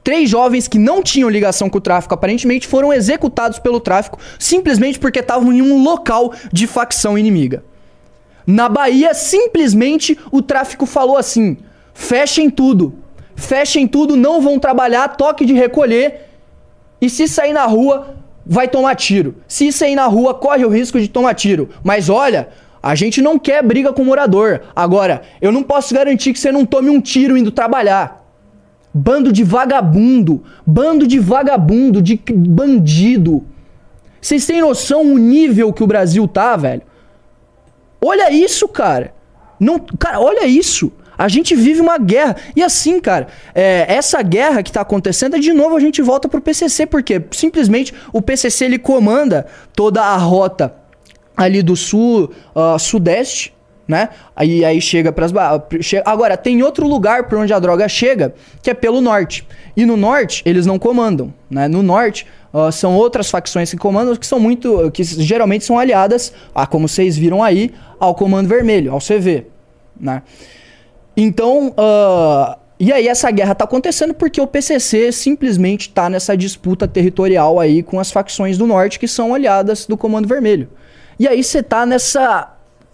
[0.03, 4.99] Três jovens que não tinham ligação com o tráfico, aparentemente, foram executados pelo tráfico simplesmente
[4.99, 7.63] porque estavam em um local de facção inimiga.
[8.45, 11.57] Na Bahia, simplesmente o tráfico falou assim:
[11.93, 12.93] fechem tudo,
[13.35, 16.29] fechem tudo, não vão trabalhar, toque de recolher,
[17.01, 18.15] e se sair na rua,
[18.45, 19.35] vai tomar tiro.
[19.47, 21.69] Se sair na rua, corre o risco de tomar tiro.
[21.83, 22.47] Mas olha,
[22.87, 24.61] a gente não quer briga com o morador.
[24.73, 28.25] Agora, eu não posso garantir que você não tome um tiro indo trabalhar.
[28.93, 33.43] Bando de vagabundo, bando de vagabundo, de bandido.
[34.21, 36.81] Vocês têm noção o nível que o Brasil tá, velho?
[37.99, 39.13] Olha isso, cara.
[39.59, 40.89] Não, cara, olha isso.
[41.17, 42.37] A gente vive uma guerra.
[42.55, 46.39] E assim, cara, é, essa guerra que tá acontecendo, de novo a gente volta pro
[46.39, 50.86] PCC, porque simplesmente o PCC ele comanda toda a rota
[51.37, 53.53] ali do sul, ah, sudeste,
[53.87, 54.09] né?
[54.35, 55.33] Aí, aí chega para as
[56.03, 59.95] agora tem outro lugar por onde a droga chega que é pelo norte e no
[59.95, 61.67] norte eles não comandam, né?
[61.69, 66.33] No norte ah, são outras facções que comandam que são muito que geralmente são aliadas
[66.53, 69.45] a como vocês viram aí ao Comando Vermelho, ao CV,
[69.97, 70.21] né?
[71.15, 76.87] Então, ah, E aí essa guerra tá acontecendo porque o PCC simplesmente tá nessa disputa
[76.87, 80.69] territorial aí com as facções do norte que são aliadas do Comando Vermelho.
[81.19, 82.53] E aí você tá nessa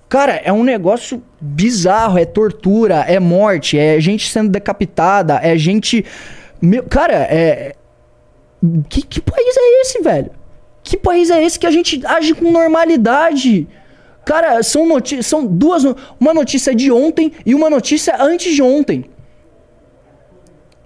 [0.09, 6.05] Cara, é um negócio bizarro, é tortura, é morte, é gente sendo decapitada, é gente
[6.61, 7.73] meu, cara, é
[8.87, 10.31] que, que país é esse, velho?
[10.83, 13.67] Que país é esse que a gente age com normalidade?
[14.25, 15.83] Cara, são, noti são duas.
[16.19, 19.05] Uma notícia de ontem e uma notícia antes de ontem.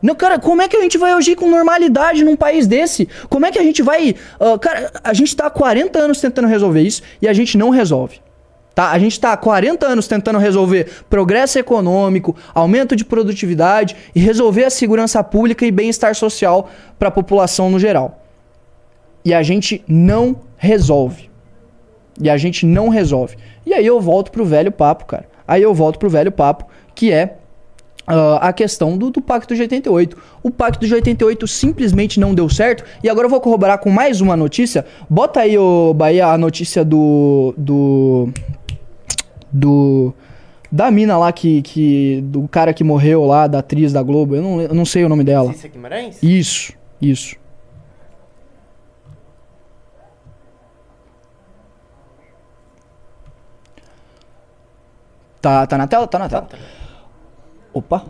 [0.01, 3.07] Não, cara, como é que a gente vai agir com normalidade num país desse?
[3.29, 4.15] Como é que a gente vai.
[4.39, 7.69] Uh, cara, a gente tá há 40 anos tentando resolver isso e a gente não
[7.69, 8.19] resolve.
[8.75, 8.91] Tá?
[8.91, 14.65] A gente está há 40 anos tentando resolver progresso econômico, aumento de produtividade e resolver
[14.65, 16.69] a segurança pública e bem-estar social
[16.99, 18.21] para a população no geral.
[19.25, 21.27] E a gente não resolve.
[22.21, 23.35] E a gente não resolve.
[23.65, 25.27] E aí eu volto pro velho papo, cara.
[25.47, 27.37] Aí eu volto pro velho papo, que é
[28.07, 30.17] Uh, a questão do, do, Pacto de 88.
[30.41, 32.85] O Pacto de 88 simplesmente não deu certo.
[33.03, 34.85] E agora eu vou corroborar com mais uma notícia.
[35.09, 37.53] Bota aí, o Bahia, a notícia do.
[37.57, 38.29] do.
[39.51, 40.13] do.
[40.71, 42.21] Da mina lá que, que.
[42.23, 44.35] Do cara que morreu lá, da atriz da Globo.
[44.37, 45.53] Eu não, eu não sei o nome dela.
[45.73, 46.23] Guimarães?
[46.23, 47.35] Isso, isso.
[55.41, 56.07] Tá, tá na tela?
[56.07, 56.41] Tá na tela.
[56.43, 56.76] Tá, tá.
[57.73, 58.05] Opa.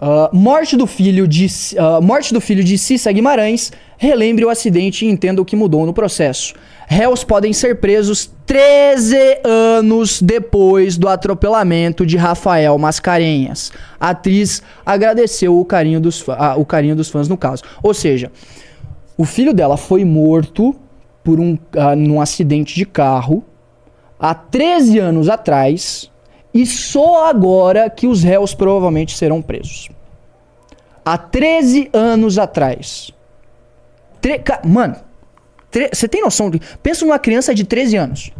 [0.00, 1.46] Uh, morte do filho de
[1.76, 3.70] uh, morte do filho de Cissa Guimarães.
[3.98, 6.54] Relembre o acidente e entenda o que mudou no processo.
[6.88, 13.70] Réus podem ser presos 13 anos depois do atropelamento de Rafael Mascarenhas.
[14.00, 16.24] A atriz agradeceu o carinho dos,
[16.56, 17.62] o carinho dos fãs no caso.
[17.82, 18.32] Ou seja,
[19.18, 20.74] o filho dela foi morto
[21.22, 21.58] por um,
[21.96, 23.44] num acidente de carro
[24.18, 26.09] há 13 anos atrás
[26.52, 29.88] e só agora que os réus provavelmente serão presos.
[31.04, 33.10] Há 13 anos atrás.
[34.20, 34.96] Tre Mano,
[35.92, 36.50] você tem noção?
[36.50, 36.60] De...
[36.82, 38.30] Pensa numa criança de 13 anos.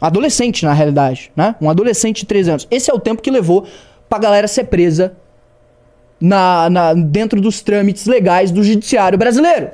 [0.00, 1.54] Adolescente, na realidade, né?
[1.60, 2.68] Um adolescente de 13 anos.
[2.70, 3.66] Esse é o tempo que levou
[4.08, 5.16] pra galera ser presa
[6.20, 9.70] na, na, dentro dos trâmites legais do judiciário brasileiro.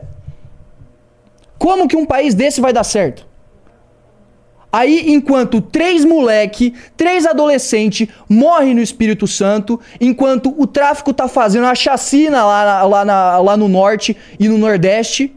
[1.58, 3.27] Como que um país desse vai dar certo?
[4.70, 11.66] Aí, enquanto três moleque, três adolescente morrem no Espírito Santo, enquanto o tráfico tá fazendo
[11.66, 15.34] a chacina lá, lá, lá no norte e no nordeste,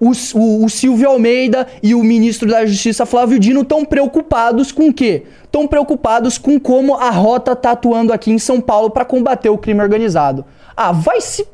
[0.00, 4.88] o, o, o, Silvio Almeida e o ministro da Justiça Flávio Dino estão preocupados com
[4.88, 5.24] o quê?
[5.44, 9.58] Estão preocupados com como a rota tá atuando aqui em São Paulo para combater o
[9.58, 10.44] crime organizado.
[10.76, 11.46] Ah, vai se.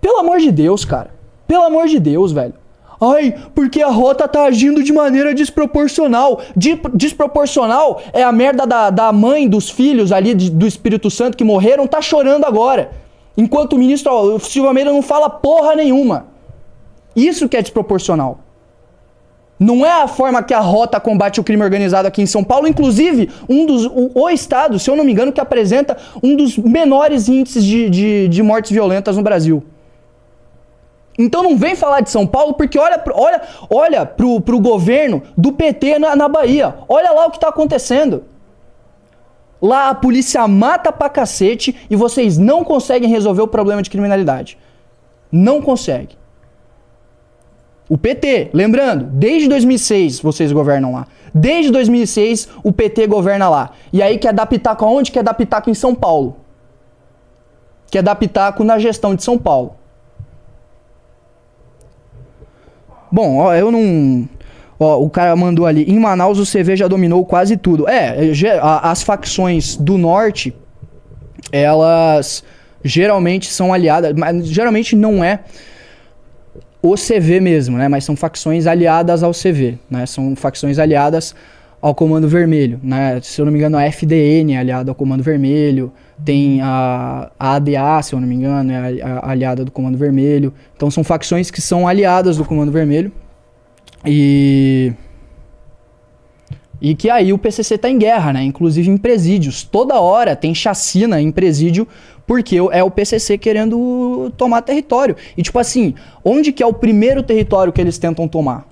[0.00, 1.10] Pelo amor de Deus, cara.
[1.46, 2.54] Pelo amor de Deus, velho.
[3.00, 6.40] Ai, porque a rota tá agindo de maneira desproporcional.
[6.54, 11.36] Di desproporcional é a merda da, da mãe dos filhos ali de, do Espírito Santo
[11.36, 12.90] que morreram, tá chorando agora.
[13.36, 16.26] Enquanto o ministro Silva Almeida não fala porra nenhuma.
[17.16, 18.40] Isso que é desproporcional.
[19.58, 22.68] Não é a forma que a rota combate o crime organizado aqui em São Paulo,
[22.68, 26.56] inclusive um dos o, o estado, se eu não me engano, que apresenta um dos
[26.58, 29.62] menores índices de, de, de mortes violentas no Brasil.
[31.24, 35.52] Então não vem falar de São Paulo porque olha, olha, olha pro, pro governo do
[35.52, 36.74] PT na, na Bahia.
[36.88, 38.24] Olha lá o que tá acontecendo.
[39.60, 44.56] Lá a polícia mata pra cacete e vocês não conseguem resolver o problema de criminalidade.
[45.30, 46.18] Não conseguem.
[47.88, 51.06] O PT, lembrando, desde 2006 vocês governam lá.
[51.34, 53.72] Desde 2006 o PT governa lá.
[53.92, 55.12] E aí quer dar pitaco aonde?
[55.12, 56.36] Quer dar pitaco em São Paulo.
[57.90, 59.79] Quer dar pitaco na gestão de São Paulo.
[63.10, 64.28] Bom, ó, eu não.
[64.78, 65.84] Ó, o cara mandou ali.
[65.84, 67.88] Em Manaus o CV já dominou quase tudo.
[67.88, 68.30] É,
[68.82, 70.54] as facções do norte,
[71.52, 72.42] elas
[72.82, 74.14] geralmente são aliadas.
[74.14, 75.40] Mas geralmente não é
[76.82, 77.88] o CV mesmo, né?
[77.88, 80.06] Mas são facções aliadas ao CV, né?
[80.06, 81.34] São facções aliadas
[81.80, 83.20] ao Comando Vermelho, né?
[83.22, 85.92] Se eu não me engano, a FDN é aliada ao Comando Vermelho,
[86.24, 89.98] tem a, a ADA, se eu não me engano, é a, a aliada do Comando
[89.98, 90.52] Vermelho.
[90.76, 93.12] Então são facções que são aliadas do Comando Vermelho.
[94.04, 94.92] E
[96.80, 98.42] e que aí o PCC tá em guerra, né?
[98.42, 99.62] Inclusive em presídios.
[99.62, 101.86] Toda hora tem chacina em presídio
[102.26, 105.16] porque é o PCC querendo tomar território.
[105.36, 105.94] E tipo assim,
[106.24, 108.66] onde que é o primeiro território que eles tentam tomar?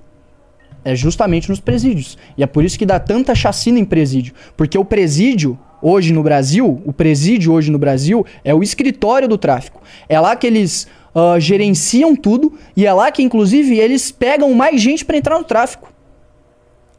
[0.83, 2.17] É justamente nos presídios.
[2.37, 4.33] E é por isso que dá tanta chacina em presídio.
[4.55, 9.37] Porque o presídio, hoje no Brasil, o presídio hoje no Brasil é o escritório do
[9.37, 9.81] tráfico.
[10.07, 14.81] É lá que eles uh, gerenciam tudo e é lá que, inclusive, eles pegam mais
[14.81, 15.91] gente para entrar no tráfico.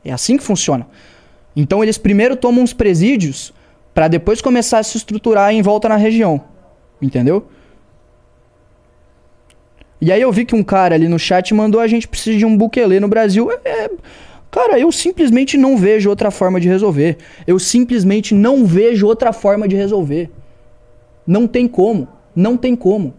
[0.04, 0.86] É assim que funciona.
[1.54, 3.52] Então eles primeiro tomam os presídios
[3.94, 6.42] Pra depois começar a se estruturar em volta na região.
[7.02, 7.48] Entendeu?
[10.00, 12.46] E aí eu vi que um cara ali no chat mandou a gente precisa de
[12.46, 13.50] um buquelê no Brasil.
[13.50, 13.90] É, é-
[14.50, 17.18] cara, eu simplesmente não vejo outra forma de resolver.
[17.46, 20.30] Eu simplesmente não vejo outra forma de resolver.
[21.26, 22.08] Não tem como.
[22.34, 23.14] Não tem como.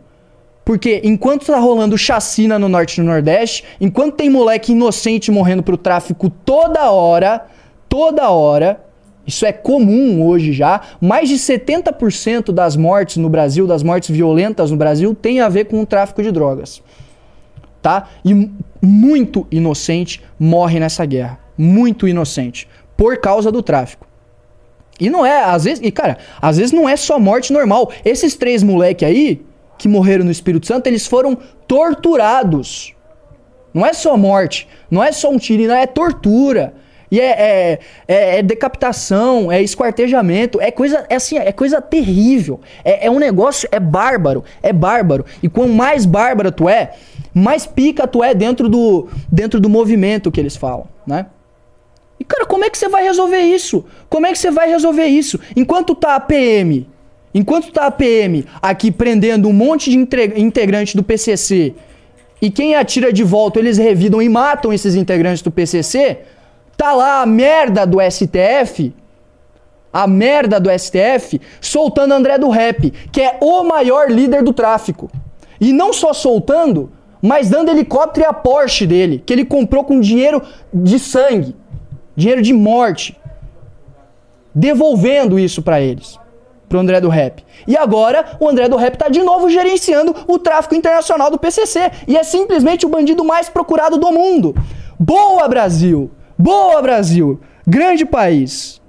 [0.63, 5.63] Porque enquanto tá rolando chacina no norte e no nordeste, enquanto tem moleque inocente morrendo
[5.63, 7.45] pro tráfico toda hora,
[7.89, 8.83] toda hora,
[9.25, 14.71] isso é comum hoje já, mais de 70% das mortes no Brasil, das mortes violentas
[14.71, 16.81] no Brasil, tem a ver com o tráfico de drogas.
[17.81, 18.07] Tá?
[18.23, 18.51] E mu-
[18.81, 21.39] muito inocente morre nessa guerra.
[21.57, 22.67] Muito inocente.
[22.95, 24.05] Por causa do tráfico.
[24.99, 27.91] E não é, às vezes, e cara, às vezes não é só morte normal.
[28.05, 29.41] Esses três moleque aí,
[29.77, 31.35] que morreram no Espírito Santo, eles foram
[31.67, 32.93] torturados.
[33.73, 36.73] Não é só morte, não é só um tiro, não é tortura.
[37.09, 42.59] E é, é, é- é decapitação, é esquartejamento, é coisa, é assim, é coisa terrível.
[42.85, 45.25] É, é um negócio, é bárbaro, é bárbaro.
[45.43, 46.93] E quanto mais bárbaro tu é,
[47.33, 51.27] mais pica tu é dentro do, dentro do movimento que eles falam, né?
[52.19, 53.83] E cara, como é que você vai resolver isso?
[54.07, 55.39] Como é que você vai resolver isso?
[55.55, 56.87] Enquanto tá a PM,
[57.33, 61.73] enquanto tá a PM aqui prendendo um monte de integrante do PCC
[62.41, 66.19] e quem atira de volta eles revidam e matam esses integrantes do PCC,
[66.75, 68.93] tá lá a merda do STF,
[69.93, 75.09] a merda do STF, soltando André do Rap, que é o maior líder do tráfico.
[75.59, 76.91] E não só soltando,
[77.21, 80.41] mas dando helicóptero e a Porsche dele, que ele comprou com dinheiro
[80.73, 81.55] de sangue,
[82.15, 83.17] dinheiro de morte.
[84.53, 86.19] Devolvendo isso pra eles,
[86.67, 87.45] pro André do Rap.
[87.67, 91.91] E agora o André do Rap tá de novo gerenciando o tráfico internacional do PCC
[92.07, 94.55] e é simplesmente o bandido mais procurado do mundo.
[94.99, 96.11] Boa Brasil!
[96.37, 97.39] Boa Brasil!
[97.65, 98.81] Grande país.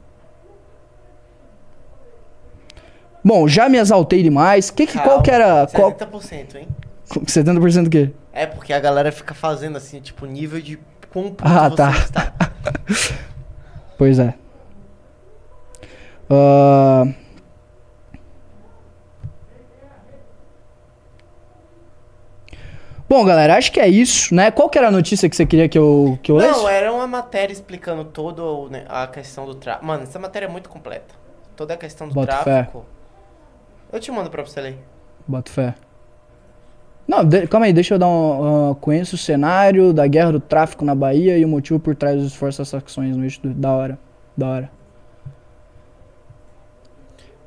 [3.25, 4.71] Bom, já me exaltei demais.
[4.71, 5.69] Que, que, qual que era.
[5.73, 6.69] Qual, 70%, hein?
[7.09, 8.11] 70% do quê?
[8.33, 10.79] É porque a galera fica fazendo assim, tipo, nível de
[11.11, 11.91] quão puto Ah, você tá.
[11.91, 12.33] está.
[13.99, 14.35] Pois é.
[16.29, 17.05] Ah,
[23.09, 24.51] Bom, galera, acho que é isso, né?
[24.51, 26.51] Qual que era a notícia que você queria que eu, que eu lesse?
[26.59, 29.85] Não, era uma matéria explicando toda né, a questão do tráfico.
[29.85, 31.15] Mano, essa matéria é muito completa.
[31.55, 32.43] Toda a questão do Boto fé.
[32.43, 32.87] tráfico.
[33.93, 34.79] Eu te mando pra você ler.
[35.29, 35.75] Boto fé.
[37.13, 38.71] Não, de- calma aí, deixa eu dar um.
[38.71, 42.17] ah, conheço o cenário da guerra do tráfico na Bahia e o motivo por trás
[42.17, 43.51] dos esforços das facções no eixo do.
[43.51, 43.99] Da hora.
[44.35, 44.71] Da hora.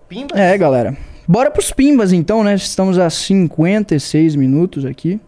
[0.07, 0.39] Pimba?
[0.39, 0.95] É, galera.
[1.27, 2.53] Bora pros pimbas então, né?
[2.53, 5.19] Estamos a 56 minutos aqui.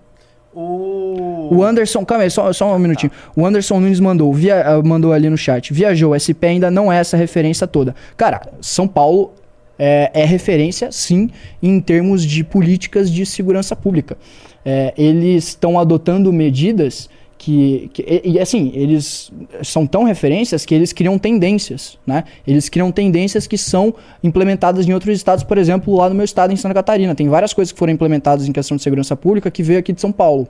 [0.53, 1.49] O.
[1.55, 3.11] O Anderson, calma aí, só, só um minutinho.
[3.35, 5.73] O Anderson Nunes mandou, via, ah, mandou ali no chat.
[5.73, 7.95] Viajou, SP ainda não é essa referência toda.
[8.15, 9.33] Cara, São Paulo
[9.77, 11.29] é, é referência, sim,
[11.61, 14.17] em termos de políticas de segurança pública.
[14.65, 19.31] É, eles estão adotando medidas que, que- e, e, assim, eles
[19.63, 22.23] são tão referências que eles criam tendências, né?
[22.45, 26.51] Eles criam tendências que são implementadas em outros estados, por exemplo, lá no meu estado,
[26.51, 27.13] em Santa Catarina.
[27.13, 30.01] Tem várias coisas que foram implementadas em questão de segurança pública que veio aqui de
[30.01, 30.47] São Paulo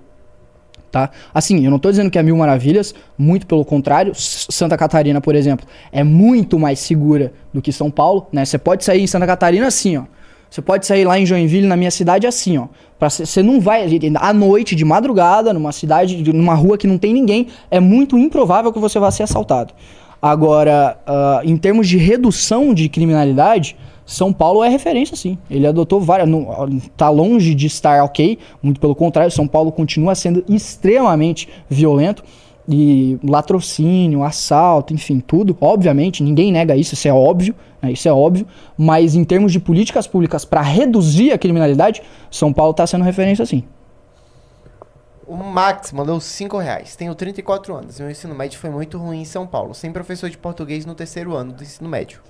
[0.92, 1.10] tá?
[1.34, 4.14] Assim, eu não tô dizendo que é mil maravilhas, muito pelo contrário.
[4.16, 8.46] Santa Catarina, por exemplo, é muito mais segura do que São Paulo, né?
[8.46, 10.04] Você pode sair em Santa Catarina assim, ó.
[10.50, 12.68] Você pode sair lá em Joinville, na minha cidade, assim, ó.
[13.00, 13.86] Você não vai.
[14.20, 18.18] À noite, de madrugada, numa cidade, de- numa rua que não tem ninguém, é muito
[18.18, 19.74] improvável que você vá ser assaltado.
[20.22, 23.76] Agora, ah, em termos de redução de criminalidade,
[24.08, 25.38] São Paulo é referência, sim.
[25.52, 26.30] Ele adotou várias.
[26.30, 26.48] Não,
[26.96, 32.24] tá longe de estar ok, muito pelo contrário, São Paulo continua sendo extremamente violento.
[32.70, 35.56] E latrocínio, assalto, enfim, tudo.
[35.62, 38.46] Obviamente, ninguém nega isso, isso é óbvio, né, isso é óbvio.
[38.78, 43.46] Mas em termos de políticas públicas para reduzir a criminalidade, São Paulo está sendo referência,
[43.46, 43.64] sim.
[45.26, 46.96] O Max mandou 5 reais.
[46.96, 48.00] Tenho 34 anos.
[48.00, 49.74] Meu ensino médio foi muito ruim em São Paulo.
[49.74, 52.22] Sem professor de português no terceiro ano do ensino médio.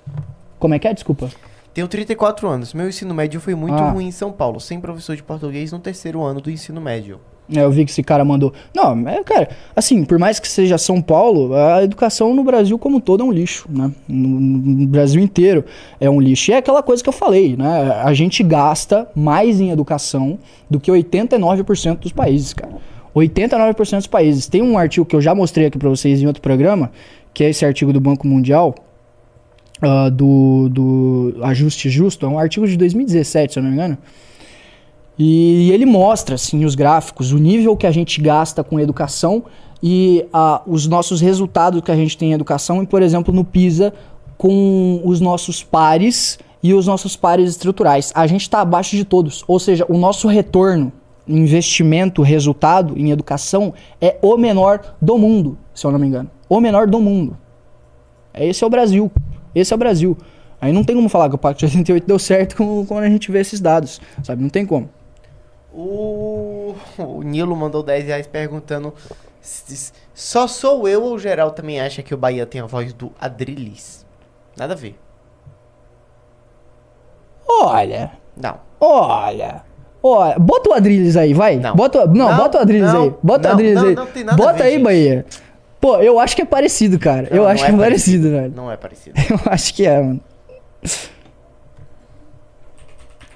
[0.58, 0.94] Como é que é?
[0.94, 1.30] Desculpa.
[1.74, 2.74] Tenho 34 anos.
[2.74, 3.90] Meu ensino médio foi muito Ah.
[3.90, 4.58] ruim em São Paulo.
[4.60, 7.20] Sem professor de português no terceiro ano do ensino médio.
[7.54, 8.52] É, eu vi que esse cara mandou.
[8.74, 12.98] Não, é, cara, assim, por mais que seja São Paulo, a educação no Brasil como
[12.98, 13.90] um todo é um lixo, né?
[14.06, 15.64] No, no Brasil inteiro
[15.98, 16.50] é um lixo.
[16.50, 18.02] E é aquela coisa que eu falei, né?
[18.04, 20.38] A gente gasta mais em educação
[20.68, 22.72] do que 89% dos países, cara.
[23.16, 24.46] 89% dos países.
[24.46, 26.90] Tem um artigo que eu já mostrei aqui pra vocês em outro programa,
[27.32, 28.74] que é esse artigo do Banco Mundial,
[29.80, 33.98] ah, do, do Ajuste Justo, é um artigo de 2017, se eu não me engano.
[35.18, 39.44] E ele mostra, assim, os gráficos, o nível que a gente gasta com educação
[39.82, 42.82] e ah, os nossos resultados que a gente tem em educação.
[42.82, 43.92] E, por exemplo, no PISA,
[44.36, 48.12] com os nossos pares e os nossos pares estruturais.
[48.14, 49.44] A gente está abaixo de todos.
[49.48, 50.92] Ou seja, o nosso retorno,
[51.26, 56.30] investimento, resultado em educação é o menor do mundo, se eu não me engano.
[56.48, 57.36] O menor do mundo.
[58.32, 59.10] Esse é o Brasil.
[59.54, 60.16] Esse é o Brasil.
[60.60, 63.30] Aí não tem como falar que o Pacto de 88 deu certo quando a gente
[63.30, 64.42] vê esses dados, sabe?
[64.42, 64.88] Não tem como.
[65.72, 68.92] O, o Nilo mandou 10 reais perguntando
[70.12, 73.12] só sou eu ou o geral também acha que o Bahia tem a voz do
[73.20, 74.04] Adrilis?
[74.56, 74.98] Nada a ver.
[77.48, 78.56] Olha, Não.
[78.80, 79.62] olha.
[80.02, 81.56] Olha, bota o Adrilles aí, vai.
[81.56, 81.74] Não.
[81.74, 83.14] Bota, o- não, Não, bota o Adrilles não, aí.
[83.22, 83.94] Bota o não, Adrilles não, aí.
[83.96, 84.82] não tem nada a bota ver, aí, gente.
[84.84, 85.26] Bahia.
[85.80, 87.28] Pô, eu acho que é parecido, cara.
[87.30, 88.52] eu Não, acho não que é é parecido, velho.
[88.54, 89.14] Não é parecido.
[89.30, 90.20] Eu acho que é, mano.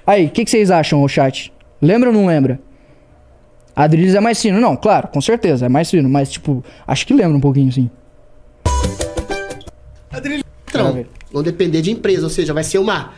[0.05, 1.53] Aí, o que, que vocês acham, o chat?
[1.81, 2.59] Lembra ou não lembra?
[3.75, 4.59] Adrilles é mais fino.
[4.59, 6.09] Não, claro, com certeza, é mais fino.
[6.09, 7.89] Mas, tipo, acho que lembra um pouquinho, sim.
[10.69, 13.13] Então, vão depender de empresa, ou seja, vai ser uma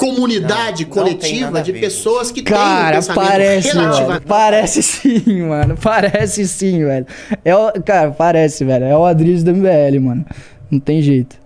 [0.00, 4.20] comunidade Não, não coletiva a de pessoas que têm um Cara, pensamento parece, mano.
[4.26, 5.76] Parece sim, mano.
[5.76, 7.06] Parece sim, velho.
[7.44, 8.86] É o, cara, parece, velho.
[8.86, 10.24] É o Adrilles do MBL, mano.
[10.70, 11.38] Não tem jeito.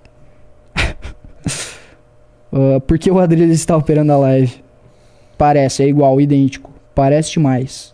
[2.56, 4.62] Ah, por que o Adrilles está operando a live?
[5.36, 6.70] Parece, é igual, idêntico.
[6.94, 7.92] Parece demais.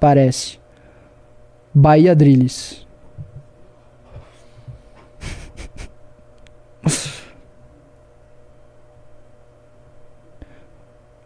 [0.00, 0.58] Parece.
[1.74, 2.81] Bahia Adrilles.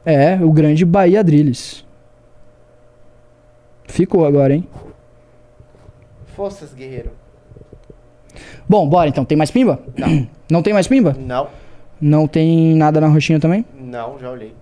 [0.07, 1.84] É, o grande Bahia Adrilles.
[3.88, 4.66] Ficou agora, hein?
[6.36, 7.11] Forças, guerreiro.
[8.68, 9.24] Bom, bora então.
[9.24, 9.80] Tem mais pimba?
[9.96, 10.28] Não.
[10.48, 11.16] Não tem mais pimba?
[11.18, 11.48] Não,
[12.00, 13.64] Não tem nada na roxinha também?
[13.80, 14.54] não, já olhei.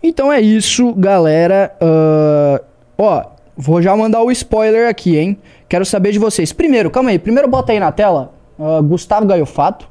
[0.00, 1.74] Então é isso, galera.
[1.80, 2.60] Ah,
[2.96, 3.24] ó,
[3.56, 5.38] vou já mandar o spoiler aqui, hein?
[5.68, 6.52] Quero saber de vocês.
[6.52, 7.18] Primeiro, calma aí.
[7.18, 9.88] Primeiro bota aí na tela ah, Gustavo Gaiofato.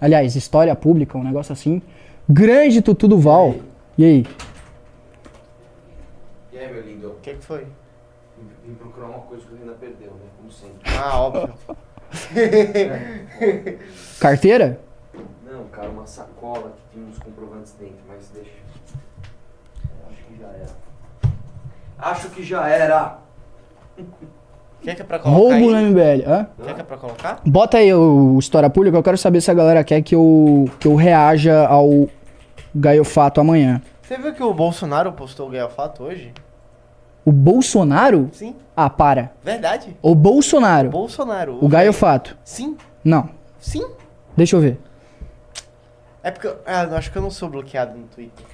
[0.00, 1.82] Aliás, história pública, um negócio assim.
[2.26, 3.56] Grande Tutu do Val.
[3.96, 4.26] E aí?
[6.52, 7.08] E aí, meu lindo?
[7.10, 7.66] O que, que foi?
[8.66, 10.26] Vim procurar uma coisa que eu ainda perdeu, né?
[10.36, 10.90] Como sempre.
[10.98, 11.54] Ah, óbvio.
[14.18, 14.80] Carteira?
[15.44, 18.50] Não, cara, uma sacola que tinha uns comprovantes dentro, mas deixa.
[20.10, 20.70] Acho que já era.
[21.98, 23.18] Acho que já era.
[24.82, 26.26] Quer que é pra colocar Roubo no MBL.
[26.26, 26.48] Hã?
[26.62, 27.40] Quer que é pra colocar?
[27.46, 28.96] Bota aí o História Pública.
[28.96, 32.08] Eu quero saber se a galera quer que eu, que eu reaja ao
[32.74, 33.80] Gaiofato amanhã.
[34.02, 36.32] Você viu que o Bolsonaro postou o Gaiofato hoje?
[37.24, 38.28] O Bolsonaro?
[38.32, 39.32] Sim, Ah, para.
[39.42, 39.96] verdade.
[40.02, 40.90] O Bolsonaro.
[40.90, 41.58] Bolsonaro.
[41.64, 42.36] O Gaiofato.
[42.44, 43.30] Sim, Não.
[43.58, 43.86] sim.
[44.36, 44.78] Deixa eu ver.
[46.22, 48.44] É porque eu, ah, acho que eu não sou bloqueado no Twitter.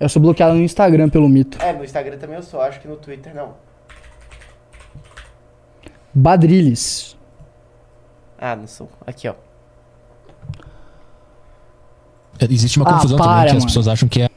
[0.00, 1.62] Eu sou bloqueado no Instagram pelo mito.
[1.62, 3.54] É, no Instagram também eu sou, acho que no Twitter não.
[6.12, 7.16] Badrilles.
[8.38, 8.88] Ah, não sou.
[9.06, 9.34] Aqui, ó.
[12.50, 13.66] Existe uma Ah, confusão para, também que as mano.
[13.66, 14.28] pessoas acham que é.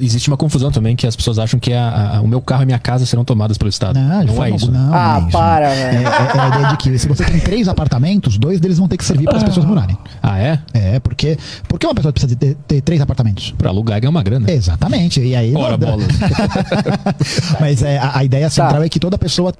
[0.00, 2.64] Existe uma confusão também que as pessoas acham que é a- a- o meu carro
[2.64, 3.96] e minha casa serão tomadas pelo Estado.
[3.96, 4.68] Não, não é isso.
[4.72, 5.30] não, ah, é isso.
[5.30, 6.08] para, É, velho.
[6.08, 8.96] é- é a ideia de que se você tem três apartamentos, dois deles vão ter
[8.96, 9.96] que servir para as pessoas morarem.
[10.20, 10.58] Ah, é?
[10.72, 13.52] É, porque, porque uma pessoa precisa ter, ter três apartamentos.
[13.56, 14.50] Pra alugar e ganhar uma grana.
[14.50, 15.20] Exatamente.
[15.20, 15.54] E aí.
[15.54, 16.08] Ora, não- bolas.
[17.60, 18.86] Mas é, a, a ideia central Tá.
[18.86, 19.52] é que toda pessoa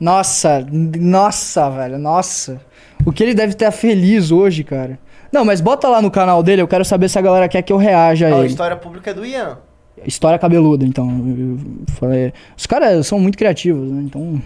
[0.00, 0.64] Nossa,
[0.98, 2.58] nossa, velho, nossa.
[3.04, 4.98] O que ele deve estar feliz hoje, cara.
[5.34, 7.72] Não, mas bota lá no canal dele, eu quero saber se a galera quer que
[7.72, 9.58] eu reaja a Ó, a história pública é do Ian.
[10.06, 11.08] História cabeluda, então.
[11.36, 11.58] eu-
[11.94, 12.32] falei.
[12.56, 14.02] Os caras são muito criativos, né?
[14.04, 14.40] Então.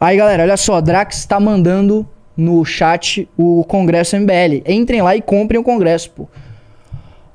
[0.00, 0.80] Aí, galera, olha só.
[0.80, 4.62] Drax tá mandando no chat o Congresso MBL.
[4.66, 6.28] Entrem lá e comprem o Congresso, pô.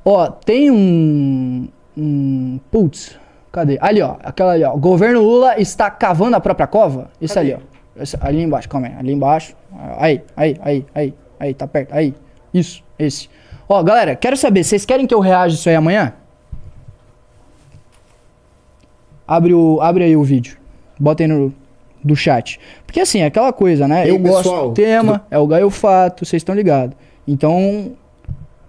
[0.05, 1.67] Ó, tem um.
[1.97, 2.59] Um.
[2.71, 3.19] Putz,
[3.51, 3.77] cadê?
[3.81, 4.15] Ali, ó.
[4.23, 4.73] Aquela ali, ó.
[4.77, 7.09] Governo Lula está cavando a própria cova.
[7.19, 7.74] Esse ali, ó.
[8.19, 8.93] Ali embaixo, calma aí.
[8.95, 9.55] Ali embaixo.
[9.97, 11.13] Aí, aí, aí, aí.
[11.39, 11.93] Aí, tá perto.
[11.93, 12.13] Aí.
[12.53, 13.29] Isso, esse.
[13.67, 16.13] Ó, galera, quero saber, vocês querem que eu reaja isso aí amanhã?
[19.27, 20.57] Abre, o, abre aí o vídeo.
[20.99, 21.53] Bota aí no
[22.05, 22.59] do chat.
[22.85, 24.07] Porque assim, é aquela coisa, né?
[24.07, 24.67] Eu gosto pessoal?
[24.69, 26.95] do tema, é o Gaio Fato, vocês estão ligados.
[27.27, 27.93] Então.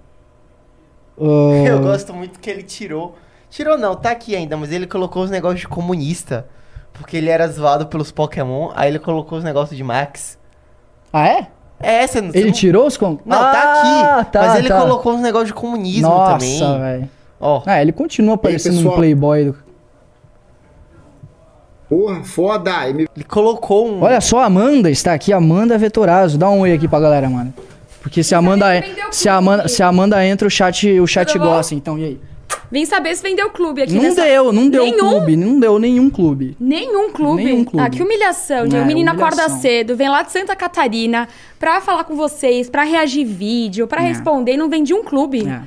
[1.20, 3.14] ah, Eu gosto muito que ele tirou.
[3.51, 6.49] Tirou não, tá aqui ainda, mas ele colocou os negócios de comunista.
[6.99, 10.38] Porque ele era zoado pelos Pokémon, aí ele colocou os negócios de Max.
[11.12, 11.47] Ah, é?
[11.78, 12.30] É, você não.
[12.30, 12.97] você Ele não- tirou os.
[12.97, 13.18] Com...
[13.24, 14.30] Não, Ah, tá aqui.
[14.32, 14.80] tá, mas ele tá.
[14.80, 16.80] colocou uns negócios de comunismo Nossa, também.
[16.80, 17.11] velho.
[17.38, 17.62] Ó.
[17.66, 19.44] Ah, ele continua parecendo um playboy.
[19.47, 19.57] Do...
[21.88, 22.88] Porra, foda!
[22.88, 24.03] Ele colocou um.
[24.03, 26.36] Olha só, a Amanda está aqui, Amanda Vetorazzo.
[26.36, 27.55] Dá um oi aqui pra galera, mano.
[28.01, 28.66] Porque se a Amanda,
[29.11, 32.20] se a Amanda, se a Amanda entra, o chat, o chat gosta, então, e aí?
[32.70, 34.22] Vim saber se vendeu clube aqui Não nessa...
[34.24, 34.99] deu, não deu Nenhum?
[34.99, 36.57] clube, não deu nenhum clube.
[36.59, 37.44] Nenhum clube?
[37.44, 37.86] Nenhum clube.
[37.86, 38.59] Ah, que humilhação.
[38.59, 39.24] É, o menino humilhação.
[39.44, 41.28] acorda cedo, vem lá de Santa Catarina
[41.61, 44.09] pra falar com vocês, pra reagir vídeo, pra É.
[44.09, 45.47] responder e não vende um clube.
[45.47, 45.62] É.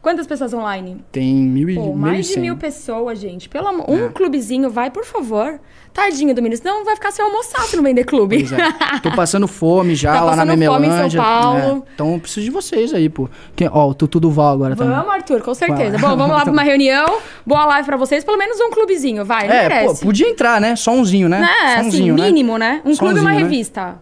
[0.00, 1.04] Quantas pessoas online?
[1.10, 3.48] Tem mil e Pô, mais de mil pessoas, gente.
[3.48, 3.90] Pelo amor...
[3.90, 5.58] Um clubezinho, vai, por favor.
[5.92, 8.38] Tardinho do menino, senão vai ficar sem almoçar se não vender clube.
[8.48, 8.98] Pois é.
[9.02, 11.20] Tô passando fome já Tá lá na passando fome em São Memelândia.
[11.20, 11.58] Paulo.
[11.88, 11.92] É.
[11.94, 13.28] Então eu preciso de vocês aí, pô.
[13.56, 14.94] Quem- ó, o Tutu do Val agora também.
[14.94, 15.98] Vamos, Arthur, com certeza.
[15.98, 16.10] Vai.
[16.10, 17.18] Bom, vamos lá pra uma reunião.
[17.44, 18.22] Boa live pra vocês.
[18.22, 19.48] Pelo menos um clubezinho, vai.
[19.48, 20.04] É, pô, merece.
[20.04, 20.76] podia entrar, né?
[20.76, 21.40] Só umzinho, né?
[21.40, 21.48] Né?
[21.48, 22.26] Só Assim, umzinho, né?
[22.26, 22.80] mínimo, né?
[22.84, 23.38] Um Só clube e uma né?
[23.38, 23.96] revista.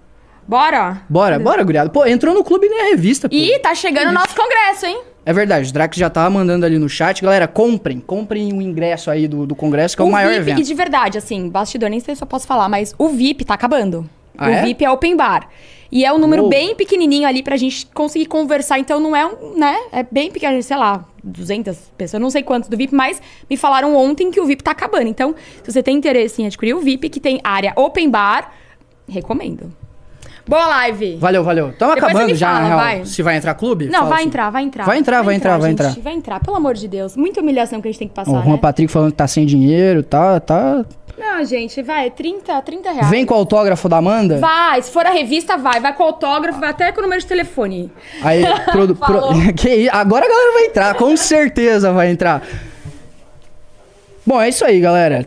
[0.49, 1.03] Bora?
[1.09, 1.90] Bora, bora, guriado.
[1.90, 3.34] Pô, entrou no clube nem a revista, pô.
[3.34, 5.01] E tá chegando o nosso congresso, hein?
[5.24, 7.20] É verdade, o Drax já tava mandando ali no chat.
[7.20, 10.61] Galera, comprem, comprem o ingresso aí do, do congresso, que é o, maior VIP, evento.
[10.61, 13.55] E de verdade, assim, bastidor, nem sei se eu posso falar, mas o VIP tá
[13.55, 14.09] acabando.
[14.38, 14.62] Ah, o é?
[14.62, 15.49] VIP é open bar.
[15.90, 16.51] E é um número Uou.
[16.51, 18.78] bem pequenininho ali pra gente conseguir conversar.
[18.78, 19.76] Então não é um, né?
[19.90, 23.20] É bem pequeno, sei lá, 200 pessoas, não sei quantos do VIP, mas
[23.51, 25.09] me falaram ontem que o VIP tá acabando.
[25.09, 25.34] Então,
[25.64, 28.53] se você tem interesse em adquirir o VIP, que tem área open bar,
[29.09, 29.72] recomendo.
[30.49, 31.16] Boa live!
[31.16, 31.74] Valeu, valeu.
[31.76, 32.78] Você acabando já, fala, na real.
[32.78, 33.05] vai.
[33.05, 33.86] Se vai entrar clube?
[33.86, 34.28] Não, vai assim.
[34.28, 34.84] entrar, vai entrar.
[34.84, 36.03] Vai entrar, vai entrar, vai gente, entrar.
[36.03, 37.16] Vai entrar, pelo amor de Deus.
[37.16, 38.59] Muita humilhação que a gente tem que passar, o Juan né?
[38.59, 40.84] Patrick falando que tá sem dinheiro, tá, tá...
[41.18, 43.09] Não, gente, vai, 30, 30 reais.
[43.11, 44.38] Vem com o autógrafo da Amanda.
[44.38, 45.80] Vai, se for a revista, vai.
[45.80, 47.90] Vai com o autógrafo, vai até com o número de telefone.
[48.22, 49.32] Aí, pro- Falou.
[49.57, 49.88] que?
[49.88, 52.42] Agora a galera vai entrar, com certeza vai entrar.
[54.26, 55.26] Bom, é isso aí, galera.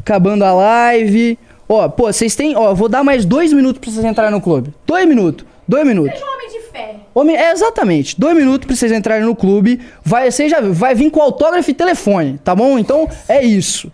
[0.00, 1.38] Acabando a live.
[1.72, 2.56] Ó, pô, vocês têm.
[2.56, 4.74] Ó, vou dar mais dois minutos pra vocês entrarem no clube.
[4.84, 5.46] Dois minutos.
[5.68, 6.18] Dois minutos.
[6.18, 6.96] Seja um homem de fé.
[7.14, 8.18] Homem, é exatamente.
[8.18, 9.80] Dois minutos pra vocês entrarem no clube.
[10.02, 12.76] Vai, você já vai vir com autógrafo e telefone, tá bom?
[12.76, 13.90] Então é isso.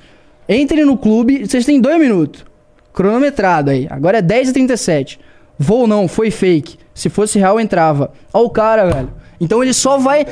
[0.49, 2.47] Entrem no clube, vocês têm dois minutos.
[2.95, 3.87] Cronometrado aí.
[3.91, 5.19] Agora é 10h37.
[5.59, 6.79] Vou não, foi fake.
[6.95, 8.11] Se fosse real, entrava.
[8.33, 9.13] Ó o cara, velho.
[9.39, 10.27] Então ele só vai.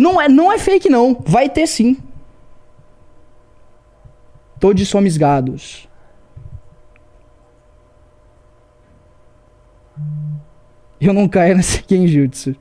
[0.00, 1.14] Não é, não é fake, não.
[1.26, 1.98] Vai ter sim.
[4.58, 5.85] Todos somos gados.
[11.00, 12.56] Eu não caio nesse Genjutsu.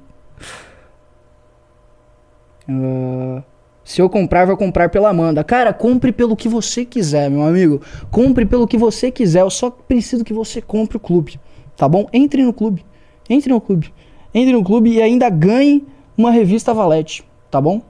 [2.68, 3.44] Ah,
[3.84, 5.44] se eu comprar, vou comprar pela Amanda.
[5.44, 7.82] Cara, compre pelo que você quiser, meu amigo.
[8.10, 9.42] Compre pelo que você quiser.
[9.42, 11.40] Eu só preciso que você compre o clube.
[11.78, 12.08] Tá bom?
[12.12, 12.84] Entre no clube.
[13.30, 13.94] Entre no clube.
[14.34, 15.86] Entre no clube e ainda ganhe
[16.18, 17.24] uma revista Valete.
[17.52, 17.82] Tá bom?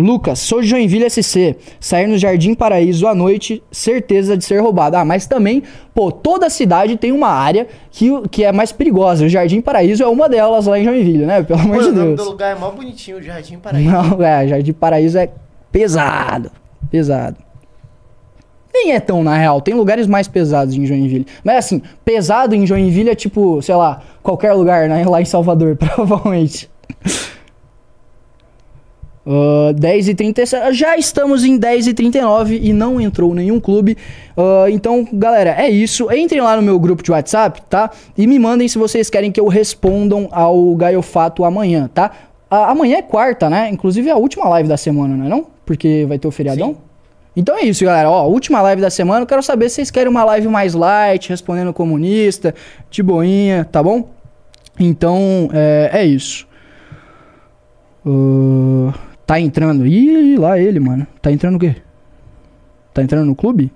[0.00, 1.56] Lucas, sou de Joinville SC.
[1.78, 4.96] Sair no Jardim Paraíso à noite, certeza de ser roubado.
[4.96, 5.62] Ah, mas também,
[5.94, 9.24] pô, toda cidade tem uma área que, que é mais perigosa.
[9.24, 11.42] O Jardim Paraíso é uma delas lá em Joinville, né?
[11.42, 12.24] Pelo amor Pô, de o nome Deus.
[12.24, 13.90] do lugar é mó bonitinho, o Jardim Paraíso.
[13.90, 15.30] Não, é, Jardim Paraíso é
[15.70, 16.50] pesado.
[16.90, 17.36] Pesado.
[18.72, 19.60] Nem é tão, na real.
[19.60, 21.26] Tem lugares mais pesados em Joinville.
[21.42, 25.04] Mas assim, pesado em Joinville é tipo, sei lá, qualquer lugar, né?
[25.04, 26.70] Lá em Salvador, provavelmente.
[29.26, 33.96] Uh, 10 e 37 Já estamos em 10 e 39 e não entrou nenhum clube.
[34.36, 36.10] Uh, então, galera, é isso.
[36.10, 37.90] Entrem lá no meu grupo de WhatsApp, tá?
[38.16, 42.10] E me mandem se vocês querem que eu respondam ao Gaiofato amanhã, tá?
[42.50, 43.68] Ah, amanhã é quarta, né?
[43.70, 45.46] Inclusive é a última live da semana, não é não?
[45.64, 46.76] Porque vai ter o feriadão.
[47.36, 48.10] Então é isso, galera.
[48.10, 49.22] Ó, última live da semana.
[49.22, 52.54] Eu quero saber se vocês querem uma live mais light, respondendo comunista,
[52.90, 54.08] de boinha, tá bom?
[54.78, 56.48] Então, é, é isso.
[58.04, 58.92] Uh,
[59.30, 59.86] tá entrando.
[59.86, 61.06] Ih, lá ele, mano.
[61.22, 61.76] Tá entrando o quê?
[62.92, 63.72] Tá entrando no clube?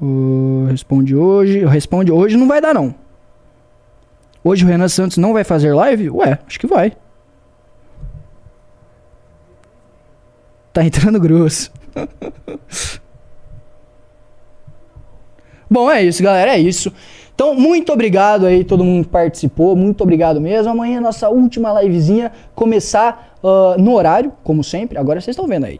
[0.00, 1.66] Uh, responde hoje.
[1.66, 2.94] Responde hoje não vai dar, não.
[4.44, 6.10] Hoje o Renan Santos não vai fazer live?
[6.10, 6.96] Ué, acho que vai.
[10.72, 11.72] Tá entrando grosso.
[15.68, 16.52] Bom, é isso, galera.
[16.52, 16.92] É isso.
[17.36, 19.76] Então, muito obrigado aí, todo mundo que participou.
[19.76, 20.72] Muito obrigado mesmo.
[20.72, 22.32] Amanhã, nossa última livezinha.
[22.54, 24.96] Começar ah, no horário, como sempre.
[24.96, 25.78] Agora vocês estão vendo aí.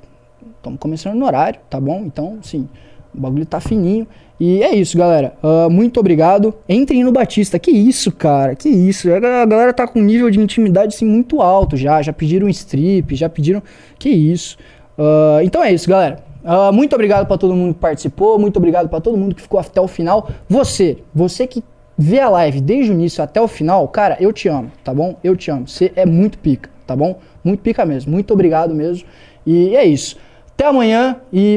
[0.58, 2.02] Estamos começando no horário, tá bom?
[2.04, 2.68] Então, sim,
[3.14, 4.06] o bagulho tá fininho.
[4.38, 5.32] E é isso, galera.
[5.42, 6.52] Ah, muito obrigado.
[6.68, 7.58] Entrem no Batista.
[7.58, 8.54] Que isso, cara?
[8.54, 9.10] Que isso?
[9.10, 12.02] A ga- a galera tá com um nível de intimidade assim, muito alto já.
[12.02, 13.62] Já pediram strip, já pediram.
[13.98, 14.58] Que isso.
[14.98, 16.25] Ah, então é isso, galera.
[16.48, 18.38] Ah, muito obrigado pra todo mundo que participou.
[18.38, 20.30] Muito obrigado pra todo mundo que ficou até o final.
[20.48, 21.62] Você, você que
[21.98, 25.16] vê a live desde o início até o final, cara, eu te amo, tá bom?
[25.24, 25.66] Eu te amo.
[25.66, 27.18] Você é muito pica, tá bom?
[27.42, 28.12] Muito pica mesmo.
[28.12, 29.08] Muito obrigado mesmo.
[29.44, 30.16] E é isso.
[30.52, 31.54] Até amanhã e